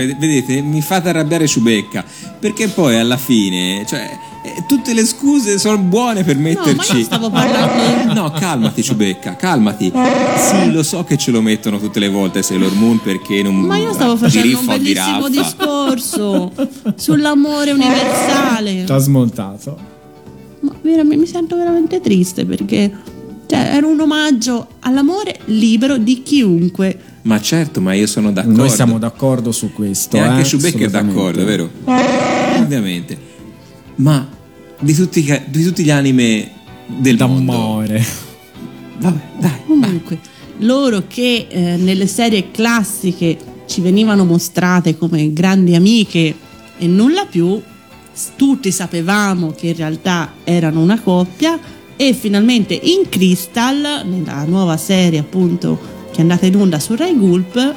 [0.07, 2.05] Ved- Vedete, mi fate arrabbiare Ciubecca
[2.39, 4.09] perché poi alla fine, cioè,
[4.45, 6.99] eh, tutte le scuse sono buone per metterci.
[6.99, 9.93] io stavo parlando- No, calmati, Ciubecca, calmati.
[10.39, 13.55] Sì, lo so che ce lo mettono tutte le volte Sailor Moon perché non.
[13.57, 16.53] Ma io stavo di facendo un bellissimo discorso
[16.95, 18.85] sull'amore universale.
[18.85, 19.79] T'ha smontato.
[20.61, 22.91] Ma veramente- mi sento veramente triste perché
[23.47, 26.99] cioè, era un omaggio all'amore libero di chiunque.
[27.27, 28.57] Ma certo, ma io sono d'accordo.
[28.57, 30.17] Noi siamo d'accordo su questo.
[30.17, 31.15] E anche eh, Ciubecca è assolutamente.
[31.15, 31.71] d'accordo, vero?
[32.63, 33.19] Ovviamente.
[33.97, 34.29] Ma
[34.79, 36.53] di tutti, di tutti gli anime
[36.87, 37.51] del mondo.
[37.51, 38.07] D'amore.
[38.99, 39.51] Vabbè, dai.
[39.67, 40.21] Comunque,
[40.59, 46.33] loro che eh, nelle serie classiche ci venivano mostrate come grandi amiche
[46.79, 47.61] e nulla più,
[48.37, 51.59] tutti sapevamo che in realtà erano una coppia
[51.97, 57.16] e finalmente in Crystal, nella nuova serie appunto che è andata in onda su Rai
[57.16, 57.74] Gulp,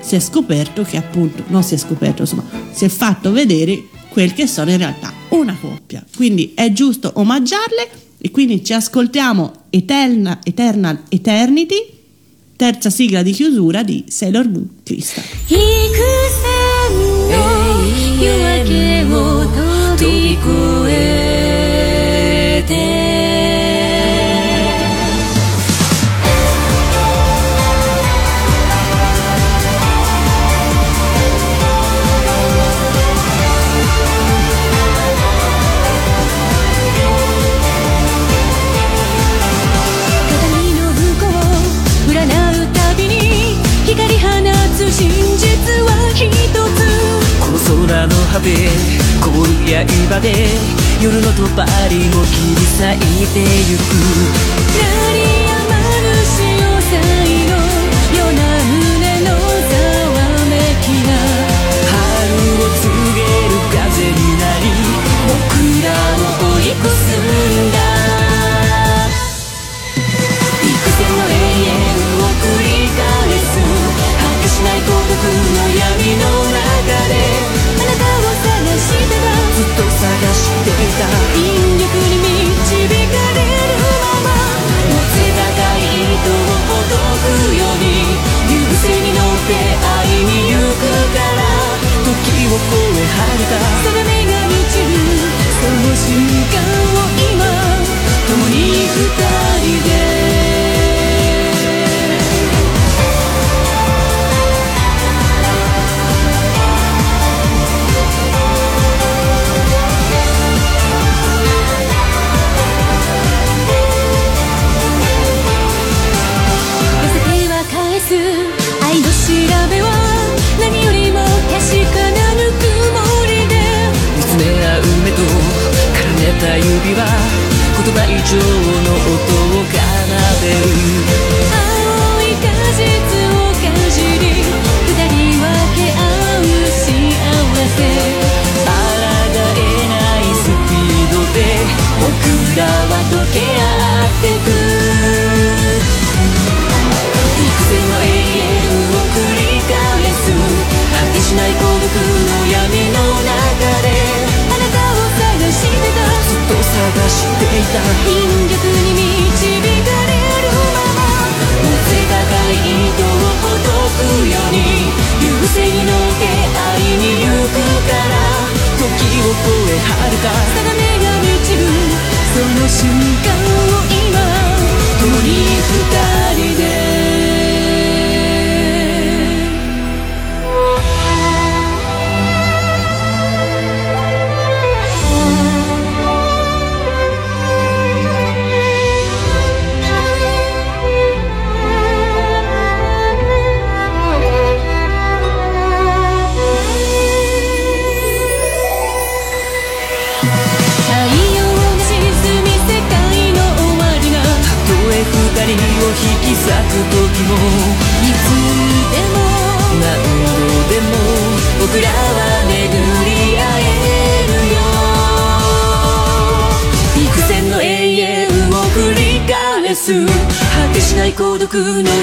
[0.00, 4.32] si è scoperto che appunto, non si è scoperto, insomma, si è fatto vedere quel
[4.34, 6.04] che sono in realtà una coppia.
[6.16, 11.98] Quindi è giusto omaggiarle e quindi ci ascoltiamo Eterna, Eternal Eternity,
[12.56, 15.24] terza sigla di chiusura di Sailor Moon Crystal.
[15.48, 16.92] 幾千
[17.30, 17.34] の
[18.22, 19.16] 夜明けを
[19.96, 20.40] 飛び越
[20.90, 21.23] え
[48.35, 48.67] の空の果て
[49.21, 49.47] 凍る
[50.09, 50.47] 刃で
[51.01, 53.81] 夜のとばりも切り裂いてゆく。
[54.75, 54.83] 鳴
[55.13, 56.35] りやまぬ潮
[56.81, 57.14] さ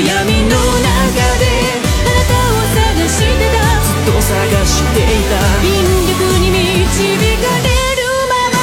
[0.03, 1.47] 闇の中で
[1.79, 2.35] あなた。
[2.43, 4.35] を探してたずっと探
[4.67, 5.39] していた。
[5.63, 5.71] 引
[6.07, 8.59] 力に導かれるまま。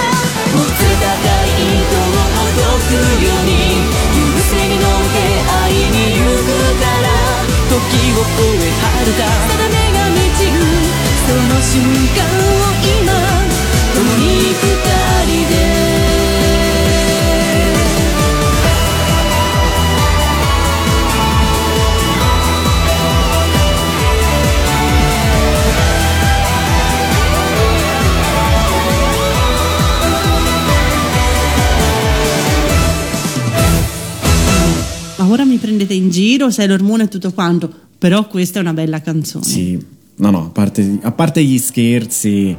[0.51, 1.07] もつれ高
[1.47, 2.91] い糸をほどく
[3.23, 5.17] ように優勢に乗って
[5.47, 7.07] 会いに行くから
[7.69, 7.79] 時
[8.11, 10.59] を越え遥か定めが満ちる。
[11.25, 11.79] その瞬
[12.17, 13.15] 間を今
[13.93, 14.98] 共に二人
[35.39, 39.01] ora mi prendete in giro, Sailor Moon e tutto quanto, però questa è una bella
[39.01, 39.45] canzone.
[39.45, 39.81] Sì,
[40.17, 42.55] no, no, a parte, a parte gli scherzi.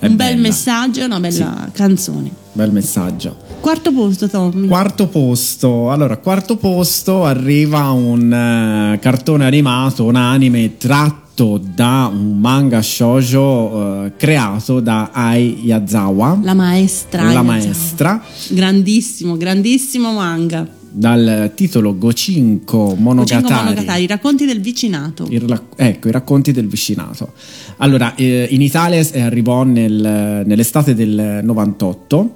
[0.00, 0.40] Un bel bella.
[0.40, 2.30] messaggio e una bella canzone.
[2.52, 3.36] Bel messaggio.
[3.60, 4.66] Quarto posto, Tommy.
[4.66, 12.38] Quarto posto, allora, quarto posto arriva un eh, cartone animato, un anime tratto da un
[12.38, 17.22] manga shoujo eh, creato da Ai Yazawa, la maestra.
[17.22, 17.46] la Ayazawa.
[17.46, 20.66] maestra, Grandissimo, grandissimo manga.
[20.90, 23.64] Dal titolo Gocinko Monogatari.
[23.64, 25.26] Monogatari, i racconti del vicinato.
[25.30, 27.32] Il ecco, i racconti del vicinato.
[27.78, 32.34] Allora, eh, in Italia eh, arrivò nel- nell'estate del 98.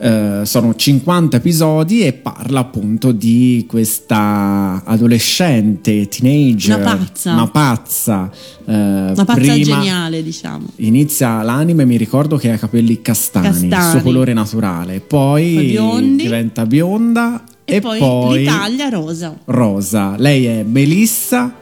[0.00, 7.32] eh, sono 50 episodi e parla appunto di questa adolescente, teenager, Una pazza.
[7.32, 8.30] una pazza,
[8.64, 10.66] eh, Una pazza geniale, diciamo.
[10.76, 14.02] Inizia l'anime, mi ricordo che ha capelli castani, il suo Castani.
[14.04, 15.76] colore naturale, poi
[16.14, 19.36] diventa bionda E, e, poi, l'Italia rosa.
[19.44, 20.14] rosa.
[20.16, 21.54] Lei è Melissa,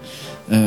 [0.49, 0.59] eh,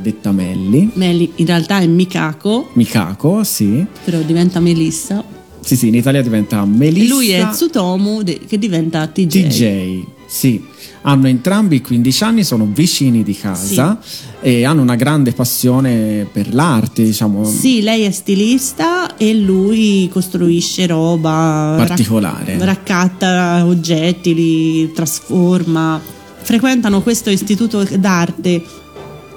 [0.00, 0.90] detta Melli.
[0.94, 3.84] Meli in realtà è Mikako, Mikako, sì.
[4.04, 5.24] però diventa Melissa.
[5.58, 7.04] Sì, sì, in Italia diventa Melissa.
[7.04, 9.46] E lui è Tsutomu de- che diventa TJ.
[9.48, 10.64] TJ, sì.
[11.08, 13.98] Hanno entrambi 15 anni, sono vicini di casa
[14.40, 20.84] e hanno una grande passione per l'arte, diciamo, Sì, lei è stilista e lui costruisce
[20.88, 22.54] roba particolare.
[22.58, 26.00] rac- raccatta oggetti, li trasforma.
[26.38, 28.64] Frequentano questo istituto d'arte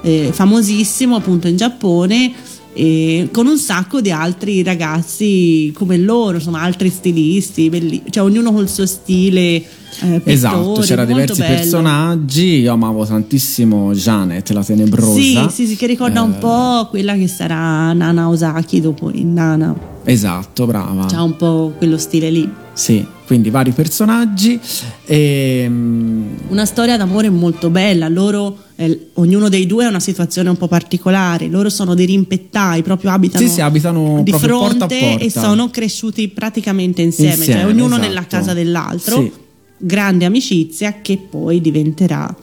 [0.02, 2.32] eh, famosissimo appunto in Giappone
[2.72, 8.52] e con un sacco di altri ragazzi come loro, insomma, altri stilisti, belli- cioè ognuno
[8.52, 9.62] col suo stile.
[10.02, 11.54] eh, Esatto, c'era diversi bello.
[11.54, 12.60] personaggi.
[12.60, 15.20] Io amavo tantissimo Janet, la tenebrosa.
[15.20, 19.32] Sì, sì, sì, che ricorda un Eh, po' quella che sarà Nana Osaki dopo in
[19.34, 19.74] Nana.
[20.04, 21.06] Esatto, brava.
[21.06, 22.48] C'ha un po' quello stile lì.
[22.80, 24.58] Sì, quindi vari personaggi.
[25.04, 28.08] E, mm, Una storia d'amore molto bella.
[28.08, 31.48] Loro, eh, ognuno dei due ha una situazione un po' particolare.
[31.48, 35.24] Loro sono dei rimpettai, proprio abitano, Sì, sì, abitano di proprio porta a fronte porta.
[35.24, 38.00] e sono cresciuti praticamente insieme, Insieme, cioè ognuno esatto.
[38.00, 39.20] nella casa dell'altro.
[39.20, 39.32] Sì.
[39.76, 42.34] Grande amicizia che poi diventerà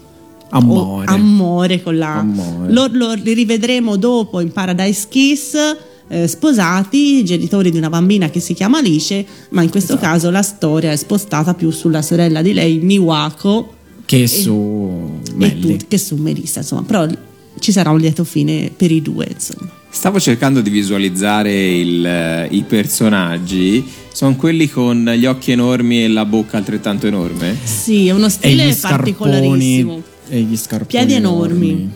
[0.50, 1.06] Amore.
[1.08, 2.72] amore con la Amore.
[2.72, 5.56] Lo, lo- li rivedremo dopo in Paradise Kiss
[6.10, 10.08] eh, sposati genitori di una bambina che si chiama Alice ma in questo Esatto.
[10.08, 13.74] caso la storia è spostata più sulla sorella di lei Miwako
[14.06, 15.78] che su e Melli.
[15.78, 17.06] tu, che su Melissa insomma però
[17.60, 22.48] ci sarà un lieto fine per i due insomma Stavo cercando di visualizzare il, eh,
[22.52, 23.84] i personaggi.
[24.14, 27.58] Sono quelli con gli occhi enormi e la bocca altrettanto enorme?
[27.64, 29.14] sì è uno E stile scarponi.
[29.14, 30.88] particolarissimo E gli scarponi.
[30.90, 31.90] Piedi enormi.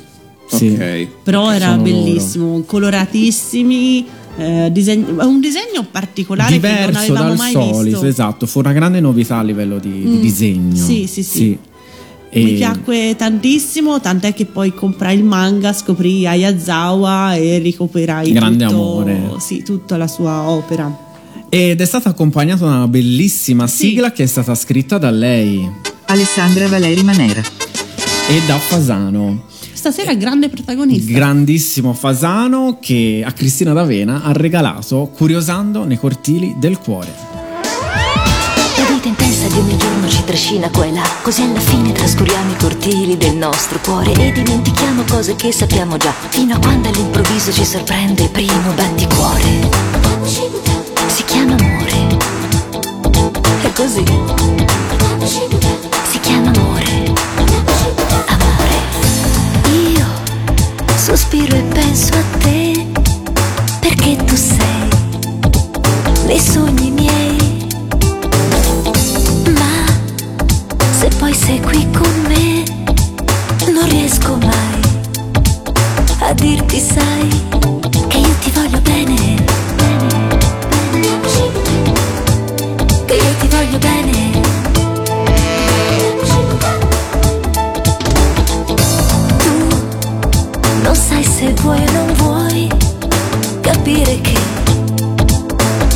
[0.57, 0.67] Sì.
[0.69, 1.07] Ok.
[1.23, 1.83] però era Sono loro.
[2.03, 4.05] bellissimo coloratissimi
[4.37, 8.45] eh, disegno- un disegno particolare che non Diverso avevamo dal mai solito, visto esatto.
[8.47, 10.21] Fu una grande novità a livello di, di Mm.
[10.21, 10.75] disegno.
[10.85, 11.57] Sì, sì, sì.
[12.33, 18.63] E- Mi piacque tantissimo, tant'è che poi comprai il manga, scoprì Ayazawa e recuperai Grande
[18.65, 19.21] tutto, amore.
[19.39, 21.09] Sì, tutta la sua opera.
[21.49, 23.87] Ed è stata accompagnata da una bellissima Sì.
[23.89, 25.69] sigla che è stata scritta da lei
[26.05, 27.41] Alessandra Valeri Manera.
[27.41, 29.43] e da Fasano.
[29.81, 31.11] Stasera grande protagonista.
[31.11, 37.11] Grandissimo Fasano che a Cristina D'Avena ha regalato Curiosando nei cortili del cuore.
[38.77, 42.51] La vita intensa di ogni giorno ci trascina qua e là, così alla fine trascuriamo
[42.51, 47.51] i cortili del nostro cuore e dimentichiamo cose che sappiamo già, fino a quando all'improvviso
[47.51, 49.67] ci sorprende il primo batticuore.
[51.07, 52.17] Si chiama amore.
[53.63, 54.03] È così.
[55.25, 56.59] Si chiama amore.
[56.59, 56.70] Amore.
[61.11, 62.87] Sospiro e penso a te
[63.81, 64.87] perché tu sei
[66.25, 67.67] nei sogni miei.
[69.53, 69.91] Ma
[70.97, 72.63] se poi sei qui con me,
[73.73, 74.81] non riesco mai
[76.19, 77.27] a dirti sai
[78.07, 79.50] che io ti voglio bene.
[93.71, 94.33] capire che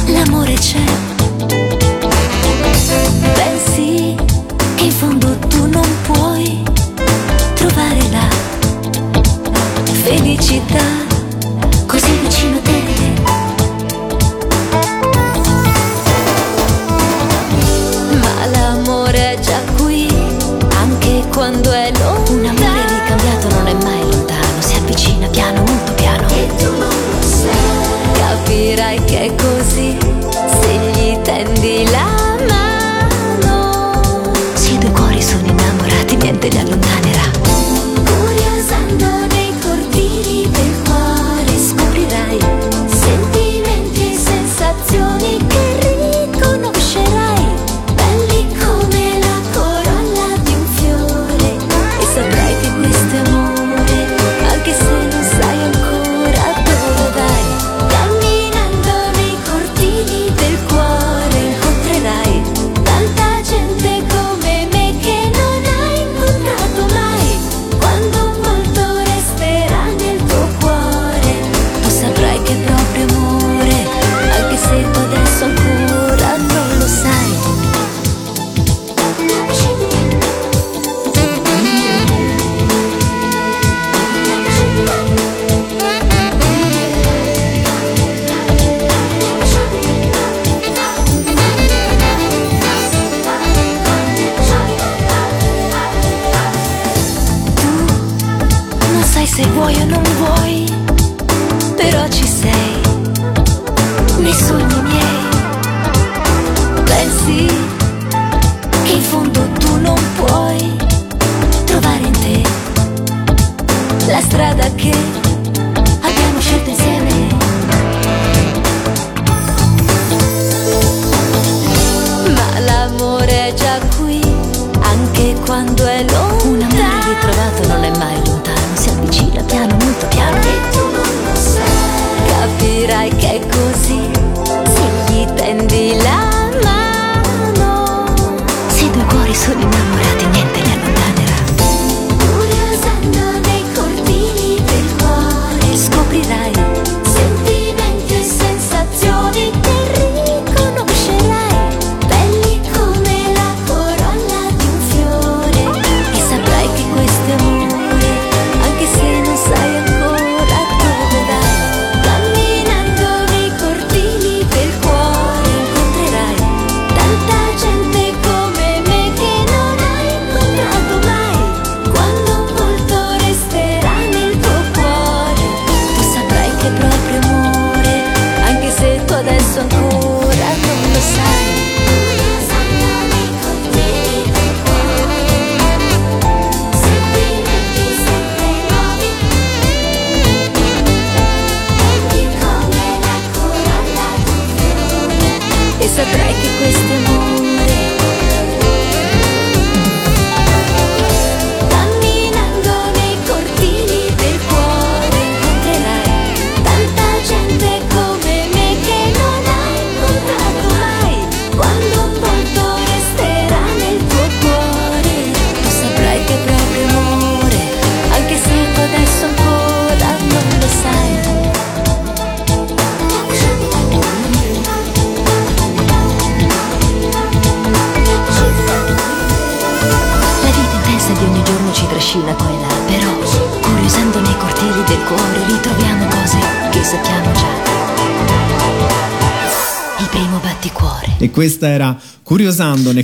[0.07, 0.84] l'amore c'è.
[3.34, 4.15] Pensi
[4.76, 6.63] che in fondo tu non puoi
[7.55, 8.28] trovare la
[10.03, 10.86] felicità
[11.86, 12.84] così vicino a te.
[18.21, 20.07] Ma l'amore è già qui,
[20.78, 21.84] anche quando è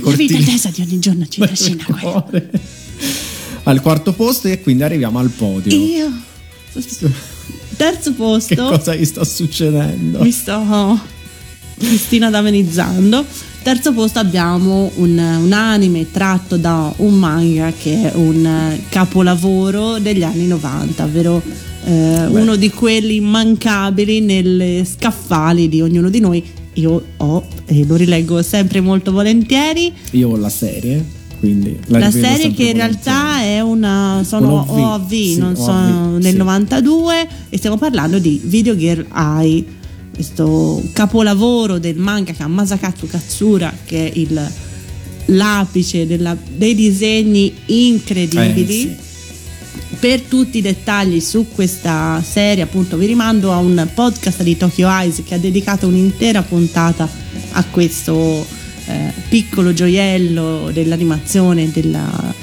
[0.00, 0.32] cortina.
[0.32, 1.84] La vita tesa di ogni giorno ci trascina
[3.64, 5.76] Al quarto posto e quindi arriviamo al podio.
[5.76, 6.10] Io.
[7.76, 8.54] Terzo posto.
[8.54, 10.22] Che cosa gli sta succedendo?
[10.22, 11.00] Mi sto
[11.78, 13.24] Cristina damenizzando.
[13.62, 20.24] Terzo posto abbiamo un, un, anime tratto da un manga che è un capolavoro degli
[20.24, 21.40] anni 90, ovvero
[21.84, 27.96] eh, uno di quelli immancabili nelle scaffali di ognuno di noi, io ho e lo
[27.96, 29.92] rileggo sempre molto volentieri.
[30.12, 31.20] Io ho la serie.
[31.38, 35.56] Quindi la, la serie che in realtà è una sono Un OV, sì, non OV,
[35.56, 36.36] sono nel sì.
[36.36, 39.64] 92 e stiamo parlando di Video Girl Eye
[40.14, 44.40] questo capolavoro del manga mangaka Masakatsu Katsura che è il,
[45.24, 49.10] l'apice della, dei disegni eh, incredibili eh, sì
[50.02, 54.88] per tutti i dettagli su questa serie, appunto, vi rimando a un podcast di Tokyo
[54.88, 57.08] Eyes che ha dedicato un'intera puntata
[57.52, 58.44] a questo
[58.86, 62.34] eh, piccolo gioiello dell'animazione e della,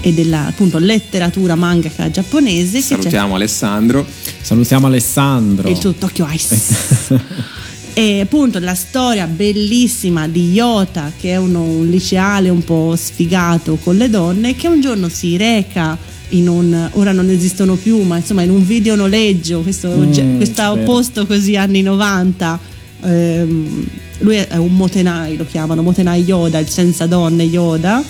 [0.00, 2.80] e della appunto, letteratura mangaka giapponese.
[2.80, 4.06] Salutiamo Alessandro.
[4.40, 5.68] Salutiamo Alessandro.
[5.68, 7.18] e il suo Tokyo Ice.
[7.92, 13.76] e appunto la storia bellissima di Yota, che è uno, un liceale un po' sfigato
[13.76, 15.98] con le donne, che un giorno si reca
[16.30, 19.88] in un ora non esistono più, ma insomma in un video noleggio, questo,
[20.22, 22.58] Mm, questo posto così anni 90.
[23.02, 23.86] ehm,
[24.18, 28.02] lui è un Motenai, lo chiamano Motenai Yoda, il senza donne Yoda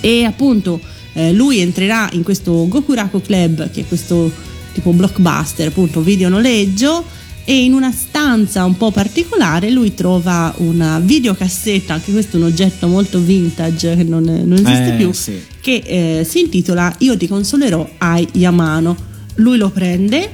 [0.00, 0.80] e appunto
[1.12, 4.30] eh, lui entrerà in questo Gokuraku Club che è questo
[4.72, 7.04] tipo blockbuster appunto video noleggio
[7.50, 12.46] e in una stanza un po' particolare lui trova una videocassetta anche questo è un
[12.46, 15.32] oggetto molto vintage che non, non esiste Eh, più sì.
[15.60, 18.96] che eh, si intitola Io ti consolerò ai Yamano
[19.34, 20.30] lui lo prende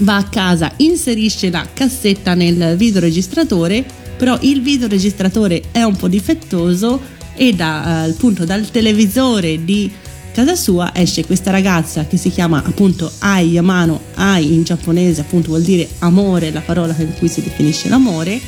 [0.00, 3.82] va a casa, inserisce la cassetta nel videoregistratore,
[4.16, 7.00] però il videoregistratore è un po' difettoso
[7.34, 9.90] e da, eh, appunto dal televisore di
[10.36, 15.48] casa sua esce questa ragazza che si chiama appunto Ai Yamano, Ai in giapponese appunto
[15.48, 18.38] vuol dire amore, la parola con cui si definisce l'amore.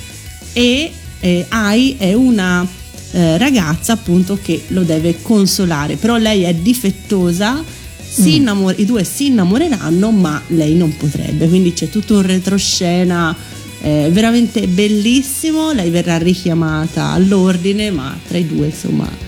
[0.52, 2.66] E eh, Ai è una
[3.12, 7.64] eh, ragazza appunto che lo deve consolare, però lei è difettosa
[8.06, 11.48] si innamor- i due si innamoreranno ma lei non potrebbe.
[11.48, 13.34] Quindi c'è tutto un retroscena
[13.80, 15.72] eh, veramente bellissimo.
[15.72, 19.27] Lei verrà richiamata all'ordine ma tra i due insomma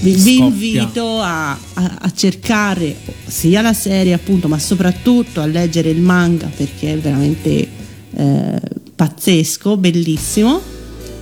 [0.00, 2.96] vi, vi invito a, a- a cercare
[3.26, 7.68] sia la serie appunto ma soprattutto a leggere il manga perché è veramente
[8.16, 8.60] eh,
[8.96, 10.60] pazzesco bellissimo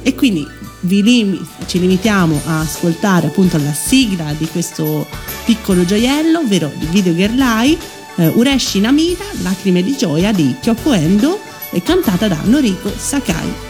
[0.03, 0.47] e quindi
[0.83, 5.07] vi limi- ci limitiamo a ascoltare appunto la sigla di questo
[5.45, 7.77] piccolo gioiello, ovvero di Video Girl Eye,
[8.17, 11.41] eh, Ureshi Namida, Lacrime di gioia di Kyoko Endo,
[11.73, 13.68] e cantata da Noriko Sakai.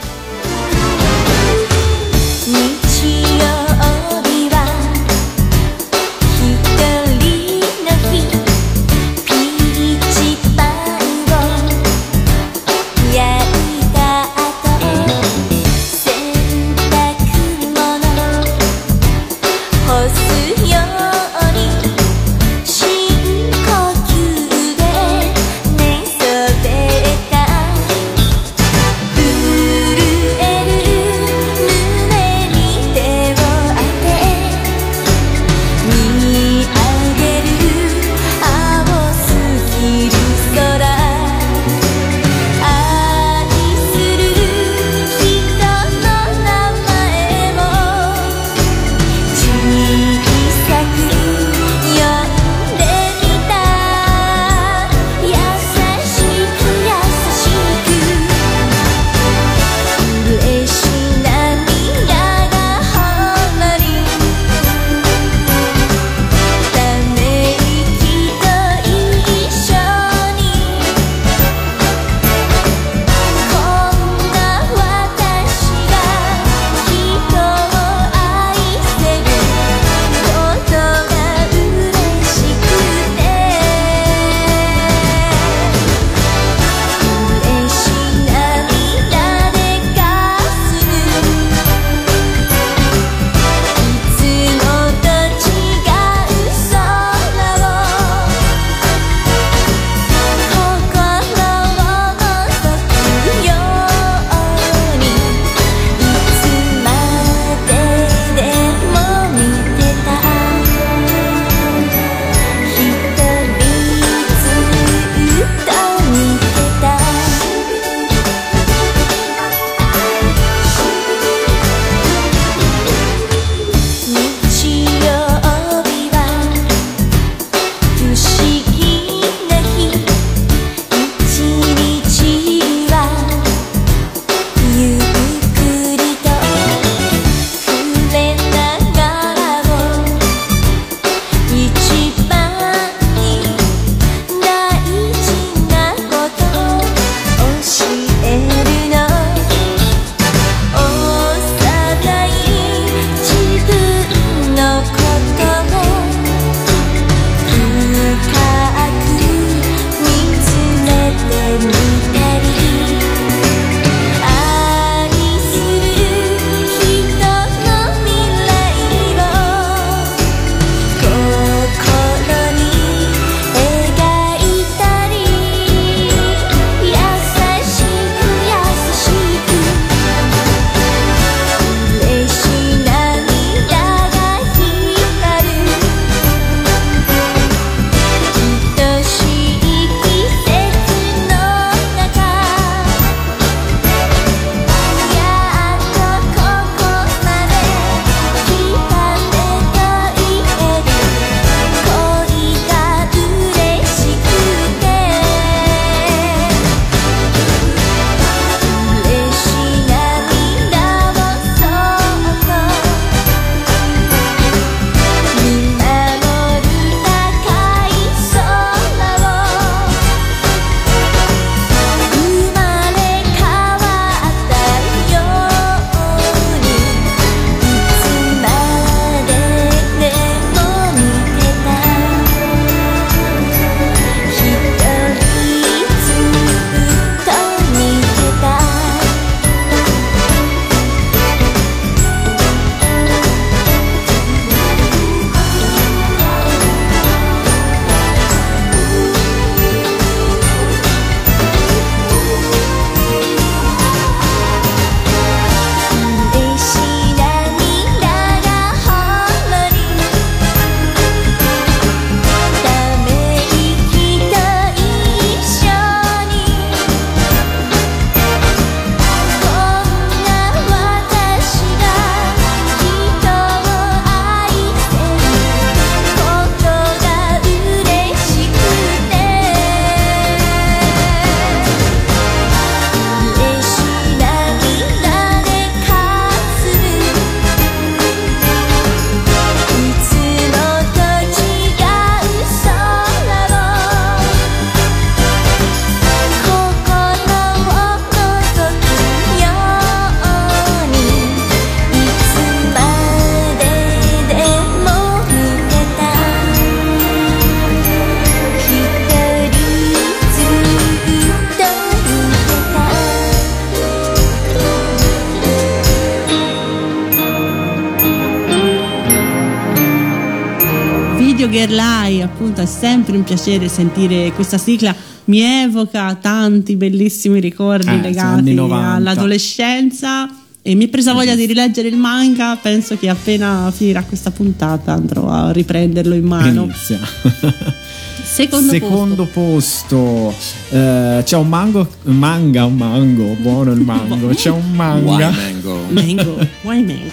[323.09, 324.95] Sempre un piacere sentire questa sigla.
[325.27, 328.93] Mi evoca tanti bellissimi ricordi Eh, legati anni 90.
[328.95, 330.29] all'adolescenza.
[330.61, 332.59] E mi è presa voglia di rileggere il manga.
[332.61, 336.65] Penso che appena finirà questa puntata andrò a riprenderlo in mano.
[336.65, 336.99] Inizia.
[338.23, 340.35] Secondo, Secondo posto,
[340.69, 344.29] eh, c'è un mango, manga, un mango, buono il mango.
[344.37, 345.81] C'è un Why manga mango?
[345.89, 346.37] Mango.
[346.63, 347.11] Why Mango?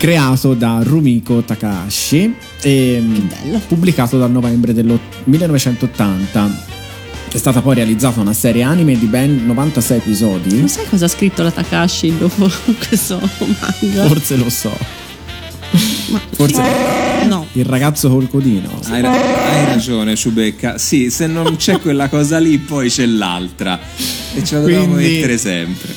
[0.00, 3.60] Creato da Rumiko Takahashi e bello.
[3.68, 6.68] pubblicato dal novembre del 1980.
[7.30, 10.56] È stata poi realizzata una serie anime di ben 96 episodi.
[10.58, 12.50] Non sai cosa ha scritto la Takashi dopo
[12.88, 14.06] questo manga?
[14.06, 14.72] Forse lo so.
[16.08, 16.62] Ma- Forse
[17.28, 17.46] No.
[17.52, 18.80] il ragazzo col codino.
[18.88, 20.78] Hai, ra- hai ragione, Ciubecca.
[20.78, 23.78] Sì, se non c'è quella cosa lì, poi c'è l'altra.
[24.34, 25.94] E ce la dobbiamo Quindi- mettere sempre.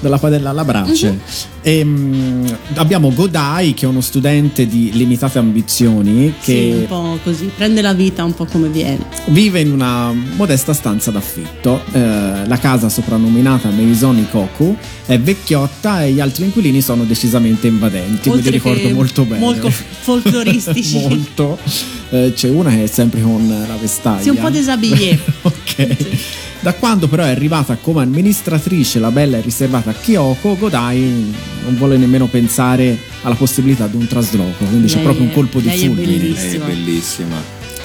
[0.00, 1.18] Dalla padella alla brace.
[1.62, 7.18] E, mm, abbiamo Godai, che è uno studente di limitate ambizioni, Sì, che un po'
[7.22, 9.04] così, prende la vita un po' come viene.
[9.26, 11.82] vive in una modesta stanza d'affitto.
[11.92, 11.98] Eh,
[12.46, 14.76] la casa soprannominata Maison Ikoku
[15.06, 18.28] è vecchiotta e gli altri inquilini sono decisamente invadenti.
[18.30, 19.40] Me li Oltre ricordo molto bene.
[19.40, 20.98] molto folcloristici.
[21.06, 21.58] molto.
[22.10, 24.22] Eh, c'è una che è sempre con la vestaglia.
[24.22, 25.18] Sì, un po' desabillé.
[25.42, 25.96] ok.
[26.62, 31.32] Da quando però è arrivata come amministratrice la bella e riservata Kyoko, Godai
[31.64, 35.34] non vuole nemmeno pensare alla possibilità di un trasloco, quindi c'è Lei proprio un è-
[35.34, 36.06] colpo di lei è fulmine.
[36.06, 36.64] bellissima.
[36.64, 37.36] È bellissima.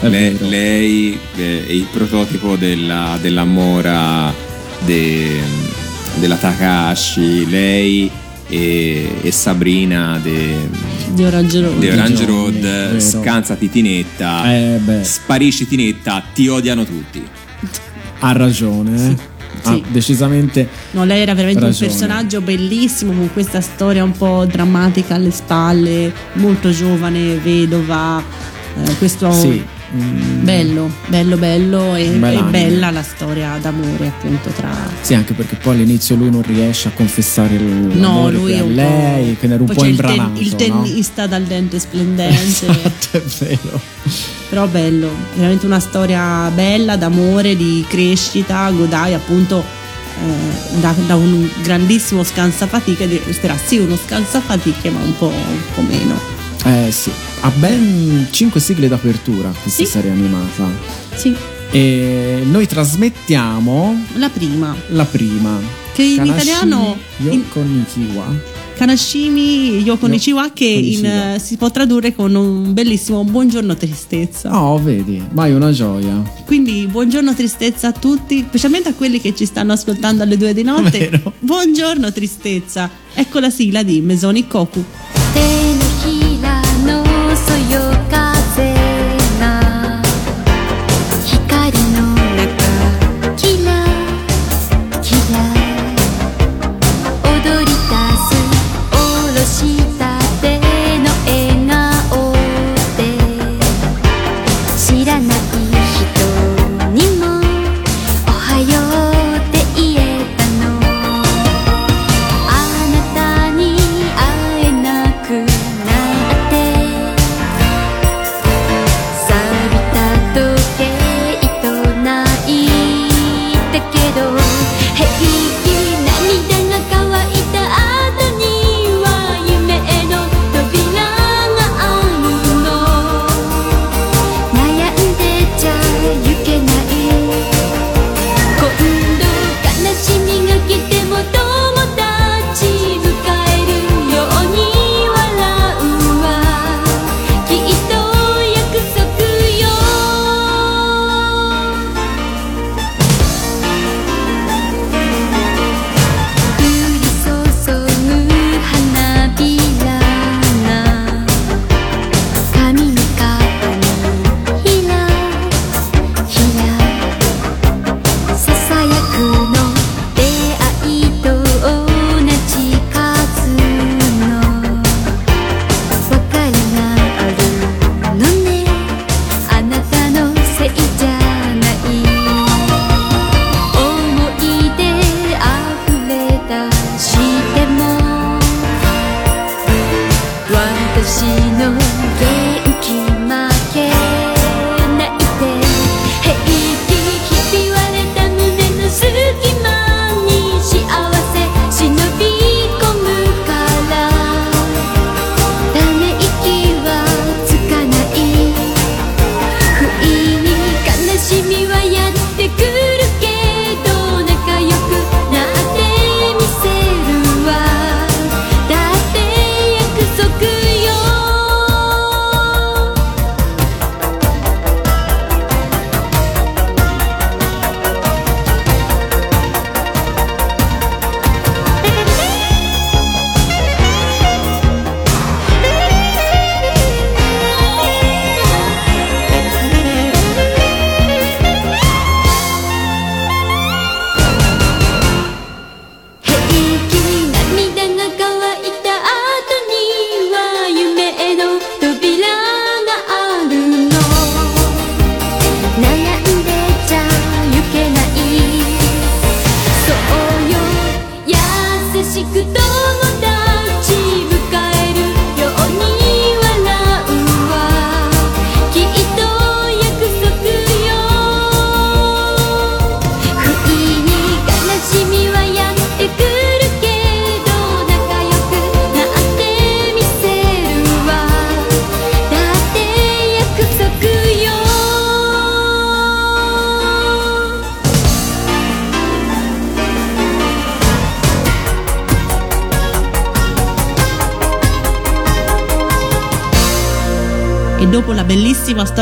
[0.02, 0.50] È Le- vero.
[0.50, 4.34] lei eh, è il prototipo della, della mora
[4.86, 5.40] de-
[6.20, 7.50] della Takahashi.
[7.50, 8.12] Lei
[8.50, 10.68] e, e Sabrina de,
[11.14, 11.78] Di Orange Road.
[11.80, 12.60] de Orange Giorni, Road.
[12.60, 13.00] vero.
[13.00, 14.54] Scansa Titinetta.
[14.54, 17.24] Eh Sparisci Tinetta, ti odiano tutti.
[18.20, 19.10] ha ragione.
[19.12, 19.34] eh.
[19.64, 19.84] Ha Sì.
[19.88, 21.86] decisamente No, lei era veramente Ragione.
[21.86, 28.22] un personaggio bellissimo con questa storia un po' drammatica alle spalle, molto giovane, vedova.
[28.84, 29.64] eh, questo sì.
[29.96, 34.72] mm, bello, bello, bello e, e bella la storia d'amore appunto tra
[35.02, 38.62] Sì, anche perché poi all'inizio lui non riesce a confessare il No, lui che è
[38.62, 39.38] un lei, po'.
[39.40, 40.42] quindi era un Poi po' c'è il ten- imbranato.
[40.42, 40.56] il, no?
[40.58, 42.66] tennista dal dente splendente.
[42.68, 43.82] Esatto, è vero.
[44.56, 48.70] Però bello, veramente una storia bella d'amore, di crescita.
[48.72, 55.28] Godai appunto eh, da, da un grandissimo scansafatiche resterà sì uno scansafatiche ma un po',
[55.28, 56.18] un po' meno.
[56.64, 57.12] Eh sì,
[57.42, 59.86] ha ben 5 sigle d'apertura questa Sì.
[59.90, 60.70] serie animata.
[61.16, 61.36] Sì,
[61.72, 64.74] E noi trasmettiamo la prima.
[64.92, 65.60] la prima.
[65.94, 68.26] Che in Kanashimi italiano in- Yoko Nikiwa.
[68.76, 74.62] Kanashimi Yoko Yo- Nichiwa che in, eh, si può tradurre con un bellissimo buongiorno tristezza.
[74.62, 76.22] Oh, vedi, mai una gioia.
[76.46, 80.64] Quindi buongiorno tristezza a tutti, specialmente a quelli che ci stanno ascoltando alle due di
[80.64, 81.10] notte.
[81.10, 81.34] Vero.
[81.40, 82.90] Buongiorno tristezza.
[83.14, 84.84] Ecco la sigla di Mesoni Koku.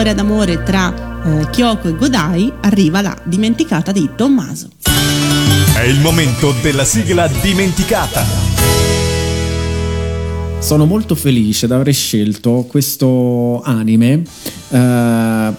[0.04, 0.94] Storia d'amore tra
[1.24, 4.68] eh, Kyoko e Godai, arriva la dimenticata di Tommaso.
[5.74, 8.22] È il momento della sigla dimenticata.
[10.60, 14.24] Sono molto felice di aver scelto questo anime.
[14.68, 14.78] Eh,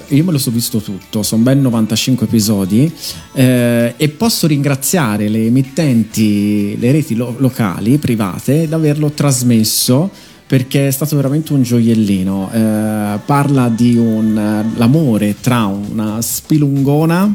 [0.08, 2.92] io me lo sono visto tutto, sono ben 95 episodi
[3.32, 10.10] eh, e posso ringraziare le emittenti, le reti lo- locali, private, di averlo trasmesso
[10.54, 12.48] perché è stato veramente un gioiellino.
[12.52, 17.34] Eh, parla di un, eh, l'amore tra una spilungona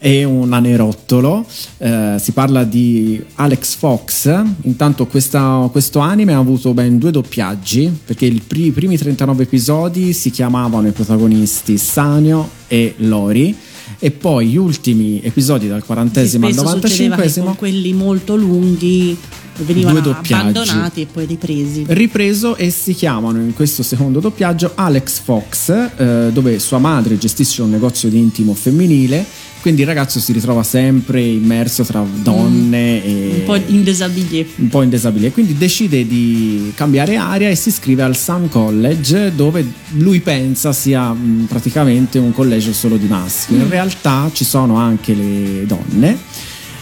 [0.00, 1.46] e un anerottolo.
[1.78, 4.42] Eh, si parla di Alex Fox.
[4.62, 10.12] Intanto questa- questo anime ha avuto ben due doppiaggi perché pri- i primi 39 episodi
[10.12, 13.54] si chiamavano i protagonisti Sanio e Lori.
[13.98, 18.36] E poi gli ultimi episodi dal quarantesimo al Spesso succedeva che 95 con quelli molto
[18.36, 19.16] lunghi
[19.64, 21.84] venivano abbandonati e poi ripresi.
[21.88, 27.62] ripreso e si chiamano in questo secondo doppiaggio Alex Fox, eh, dove sua madre gestisce
[27.62, 29.24] un negozio di intimo femminile,
[29.60, 34.46] quindi il ragazzo si ritrova sempre immerso tra donne e Un po' in desabillé.
[34.56, 39.64] un po' in quindi decide di cambiare aria e si iscrive al Sun College dove
[39.96, 43.54] lui pensa sia mh, praticamente un collegio solo di maschi.
[43.54, 46.18] In realtà ci sono anche le donne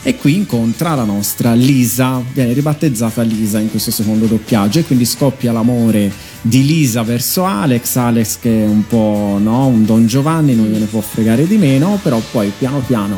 [0.06, 5.06] e qui incontra la nostra Lisa, viene ribattezzata Lisa in questo secondo doppiaggio e quindi
[5.06, 6.12] scoppia l'amore
[6.42, 10.84] di Lisa verso Alex, Alex che è un po' no, un Don Giovanni, non gliene
[10.84, 13.16] può fregare di meno, però poi piano piano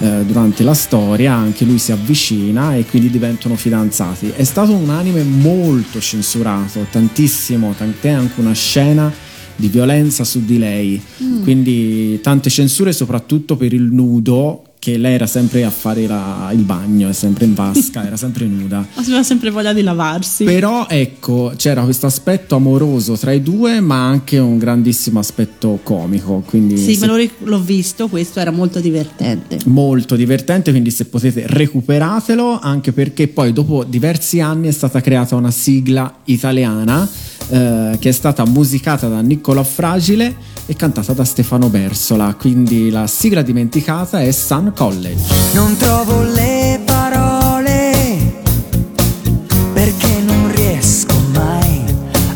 [0.00, 4.32] eh, durante la storia anche lui si avvicina e quindi diventano fidanzati.
[4.34, 9.12] È stato un anime molto censurato, tantissimo, tant'è anche una scena
[9.54, 11.00] di violenza su di lei,
[11.44, 16.62] quindi tante censure soprattutto per il nudo che lei era sempre a fare la- il
[16.62, 18.86] bagno, è sempre in vasca, era sempre nuda.
[18.96, 20.44] Aveva sempre voglia di lavarsi.
[20.44, 26.42] Però ecco, c'era questo aspetto amoroso tra i due, ma anche un grandissimo aspetto comico,
[26.46, 29.56] quindi sì, se- me l'ho visto, questo era molto divertente.
[29.64, 35.34] molto divertente, quindi se potete recuperatelo, anche perché poi dopo diversi anni è stata creata
[35.34, 37.08] una sigla italiana
[37.48, 40.34] eh, che è stata musicata da Niccolò Fragile
[40.66, 45.22] e cantata da Stefano Bersola, quindi la sigla dimenticata è Sun College.
[45.52, 48.42] Non trovo le parole
[49.72, 51.82] perché non riesco mai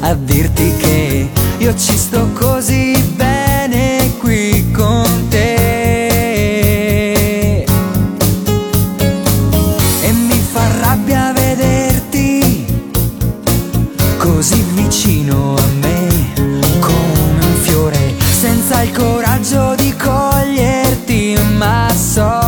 [0.00, 1.28] a dirti che
[1.58, 5.57] io ci sto così bene qui con te.
[21.98, 22.47] Ma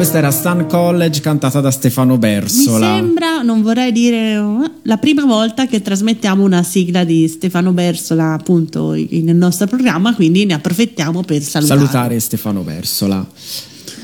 [0.00, 2.96] Questa era Stan College cantata da Stefano Mi Bersola.
[2.96, 8.32] sembra, non vorrei dire, eh, la prima volta che trasmettiamo una sigla di Stefano Bersola
[8.32, 11.80] appunto nel nostro programma, quindi ne approfittiamo per salutare.
[11.80, 13.28] Salutare Stefano Bersola.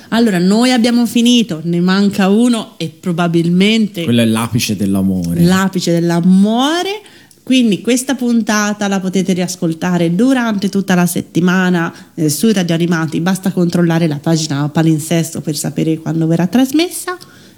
[0.08, 5.40] Allora, noi abbiamo finito, ne manca uno e probabilmente Quello è l'apice dell'amore.
[5.44, 7.00] l'apice dell'amore.
[7.46, 13.52] Quindi questa puntata la potete riascoltare durante tutta la settimana eh, sui radio animati, basta
[13.52, 17.16] controllare la pagina palinsesto per sapere quando verrà trasmessa.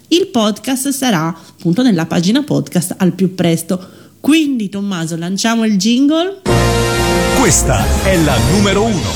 [0.08, 3.80] Il podcast sarà appunto nella pagina podcast al più presto.
[4.20, 6.42] Quindi Tommaso, lanciamo il jingle
[7.40, 9.08] Questa è la numero uno.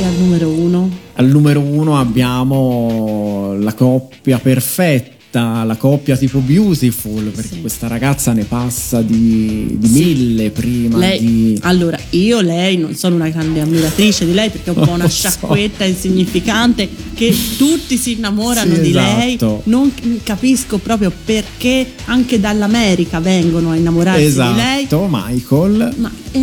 [0.00, 7.22] e al numero uno Al numero uno abbiamo la coppia perfetta, la coppia tipo beautiful,
[7.30, 7.60] perché Sì.
[7.60, 9.92] questa ragazza ne passa di, di Sì.
[10.04, 11.58] mille prima Lei, di...
[11.62, 15.04] allora, io lei non sono una grande ammiratrice di lei perché è un po' una
[15.04, 15.28] Lo so.
[15.28, 19.16] sciacquetta insignificante che tutti si innamorano Sì, di esatto.
[19.18, 19.38] lei.
[19.64, 19.92] Non
[20.24, 24.84] capisco proprio perché anche dall'America vengono a innamorarsi di lei.
[24.84, 25.94] Esatto, Michael.
[25.96, 26.42] Ma eh,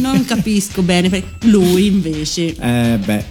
[0.00, 3.24] non capisco bene lui invece, Eh beh,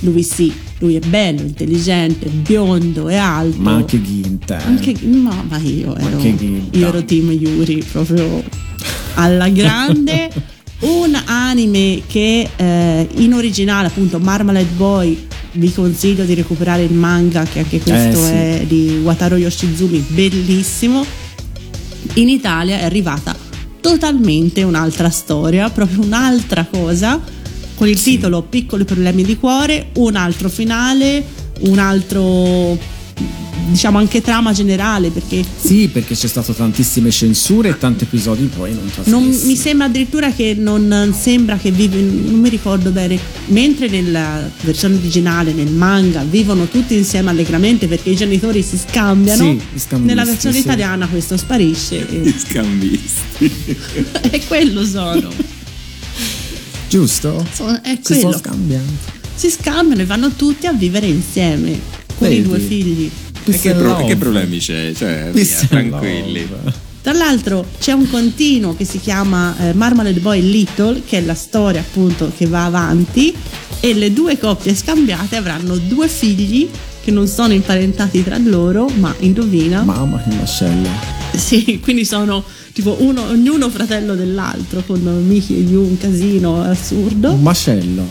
[0.00, 3.56] lui sì, lui è bello, intelligente, biondo e alto.
[3.60, 4.62] ma anche Ginter.
[4.66, 6.44] Anche, ma, ma io ero, Ginta.
[6.76, 8.42] io ero team Yuri proprio
[9.14, 10.30] alla grande.
[10.80, 17.44] Un anime che eh, in originale, appunto, Marmalade Boy, vi consiglio di recuperare il manga,
[17.44, 18.32] che anche questo Eh, sì.
[18.32, 21.02] è di Wataru Yoshizumi, bellissimo.
[22.14, 23.34] In Italia è arrivata
[23.80, 27.18] totalmente un'altra storia, proprio un'altra cosa,
[27.74, 31.24] con il titolo Piccoli problemi di cuore, un altro finale,
[31.60, 32.78] un altro
[33.66, 38.74] diciamo anche trama generale perché Sì, perché c'è stato tantissime censure e tanti episodi poi
[38.74, 39.10] non trasmessi.
[39.10, 44.48] non, mi sembra addirittura che non sembra che vive, non mi ricordo bene, mentre nella
[44.62, 50.24] versione originale, nel manga, vivono tutti insieme allegramente perché i genitori si scambiano, Sì, nella
[50.24, 50.60] versione sì.
[50.62, 53.50] italiana questo sparisce e, Gli scambisti.
[54.30, 55.53] e quello sono.
[56.98, 57.44] Giusto?
[57.52, 58.40] Sono- è Si quello.
[59.34, 61.76] Si scambiano e vanno tutti a vivere insieme
[62.16, 62.42] con i Vedi?
[62.42, 63.10] due figli.
[63.46, 64.92] E che, pro- che problemi c'è?
[64.94, 66.46] Cioè, via, tranquilli.
[66.48, 66.72] love.
[67.02, 71.34] Tra l'altro c'è un continuo che si chiama eh, Marmalade Boy Little, che è la
[71.34, 73.34] storia appunto che va avanti
[73.80, 76.68] e le due coppie scambiate avranno due figli
[77.04, 79.82] che non sono imparentati tra loro, ma indovina.
[79.82, 80.88] Mamma che mascella.
[81.34, 87.32] Sì, quindi sono tipo uno, ognuno fratello dell'altro, con Mickey e Yu, un casino assurdo.
[87.32, 88.06] Un mascello.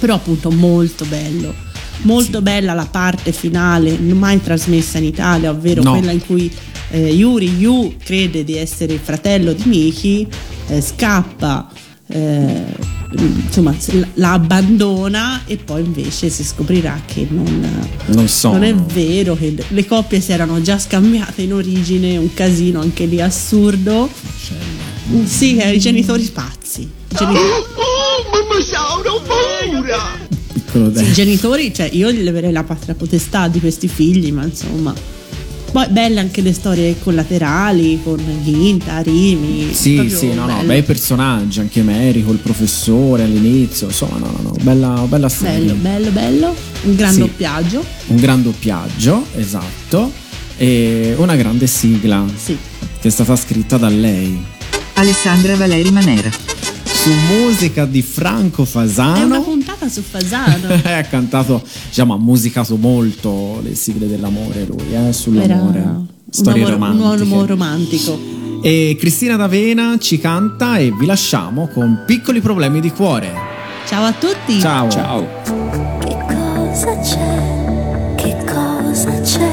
[0.00, 1.54] però appunto molto bello.
[2.02, 5.90] Molto bella la parte finale, mai trasmessa in Italia, ovvero No.
[5.92, 6.48] quella in cui
[6.90, 10.26] eh, Yuri Yu crede di essere il fratello di Miki,
[10.68, 11.68] eh, scappa,
[12.06, 12.64] eh,
[13.16, 13.74] insomma
[14.14, 18.52] la abbandona e poi invece si scoprirà che non, Non so.
[18.52, 23.06] non è vero, che le coppie si erano già scambiate in origine, un casino anche
[23.06, 24.10] lì assurdo.
[25.10, 26.82] Mm, Sì, eh, i genitori pazzi.
[26.82, 27.48] I genitori-
[30.52, 31.10] Piccolo Sì, dentro.
[31.10, 34.92] I genitori, cioè io gli leverei la patria potestà di questi figli, ma insomma.
[35.70, 39.72] Poi belle anche le storie collaterali con Ginta, Rimi.
[39.74, 40.66] Sì, sì, no, no, bello.
[40.66, 45.72] bei personaggi, anche Mary col professore all'inizio, insomma, no, no, no, bella, bella serie.
[45.72, 46.54] bello, bello, bello.
[46.84, 47.18] Un gran Sì.
[47.20, 47.84] doppiaggio.
[48.06, 50.10] Un gran doppiaggio, esatto,
[50.56, 52.56] e una grande sigla Sì.
[53.00, 54.42] che è stata scritta da lei.
[54.94, 56.30] Alessandra Valeri Manera.
[56.84, 59.57] Su musica di Franco È una Fasano.
[59.88, 60.68] Su Fasano.
[60.84, 65.78] ha cantato, diciamo, ha musicato molto le sigle dell'amore lui, eh, sull'amore.
[65.78, 67.30] Era un storie uomo, un romantiche.
[67.30, 68.36] uomo romantico.
[68.60, 73.32] E Cristina D'Avena ci canta e vi lasciamo con piccoli problemi di cuore.
[73.86, 74.60] Ciao a tutti.
[74.60, 74.90] Ciao.
[74.90, 75.26] Ciao.
[76.00, 78.14] Che cosa c'è?
[78.16, 79.50] Che cosa c'è?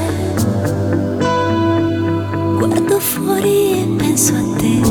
[2.57, 4.81] Guardo fuori e penso a te.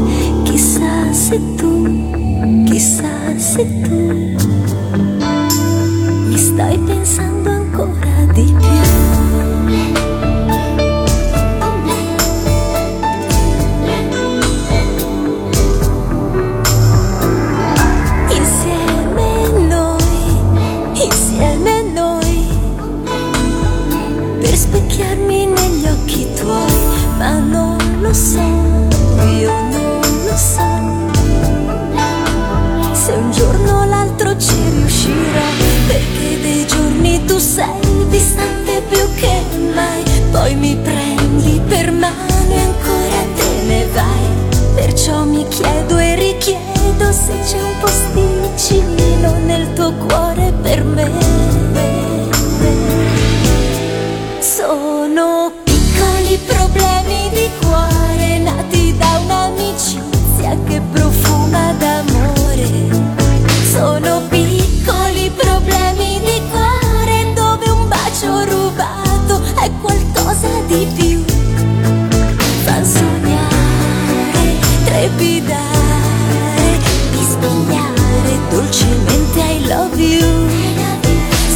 [0.44, 4.43] Chissà se tu, chissà se tu
[6.54, 8.68] stai pensando ancora di più.
[18.30, 20.38] Insieme noi,
[20.92, 22.46] insieme noi,
[24.38, 26.72] per specchiarmi negli occhi tuoi,
[27.18, 28.38] ma non lo so,
[29.40, 30.62] io non lo so.
[32.92, 35.53] Se un giorno o l'altro ci riuscirò,
[37.34, 39.42] tu sei distante più che
[39.74, 44.72] mai, poi mi prendi per mano e ancora te ne vai.
[44.76, 52.13] Perciò mi chiedo e richiedo se c'è un posticino nel tuo cuore per me.
[70.94, 71.24] di
[72.64, 76.78] fa sognare, trepidare,
[77.12, 77.24] mi
[78.50, 80.48] dolcemente I love you.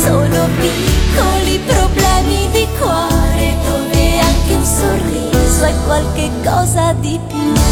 [0.02, 7.67] Sono piccoli problemi di cuore dove anche un sorriso è qualche cosa di più.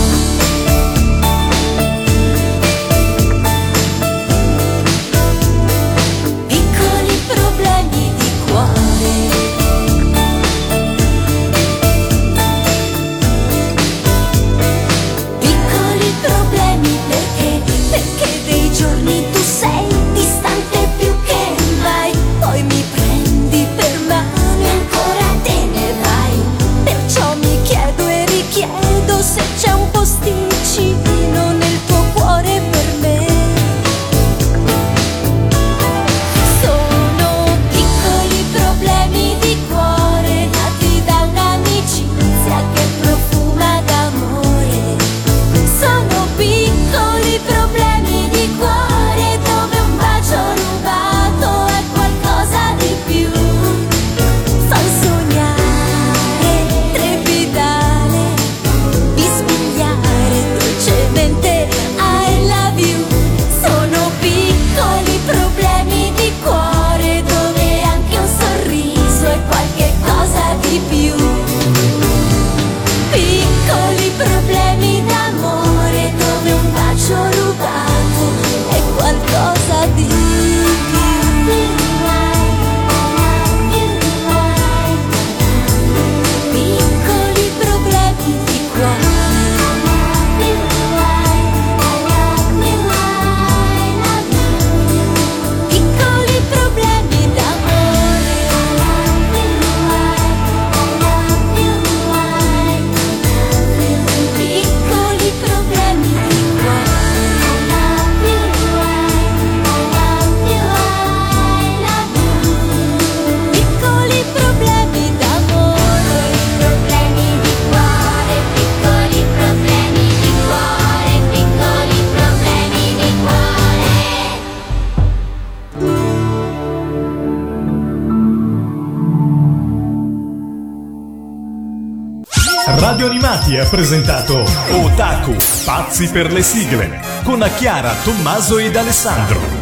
[135.96, 139.55] Grazie per le sigle con Chiara, Tommaso ed Alessandro.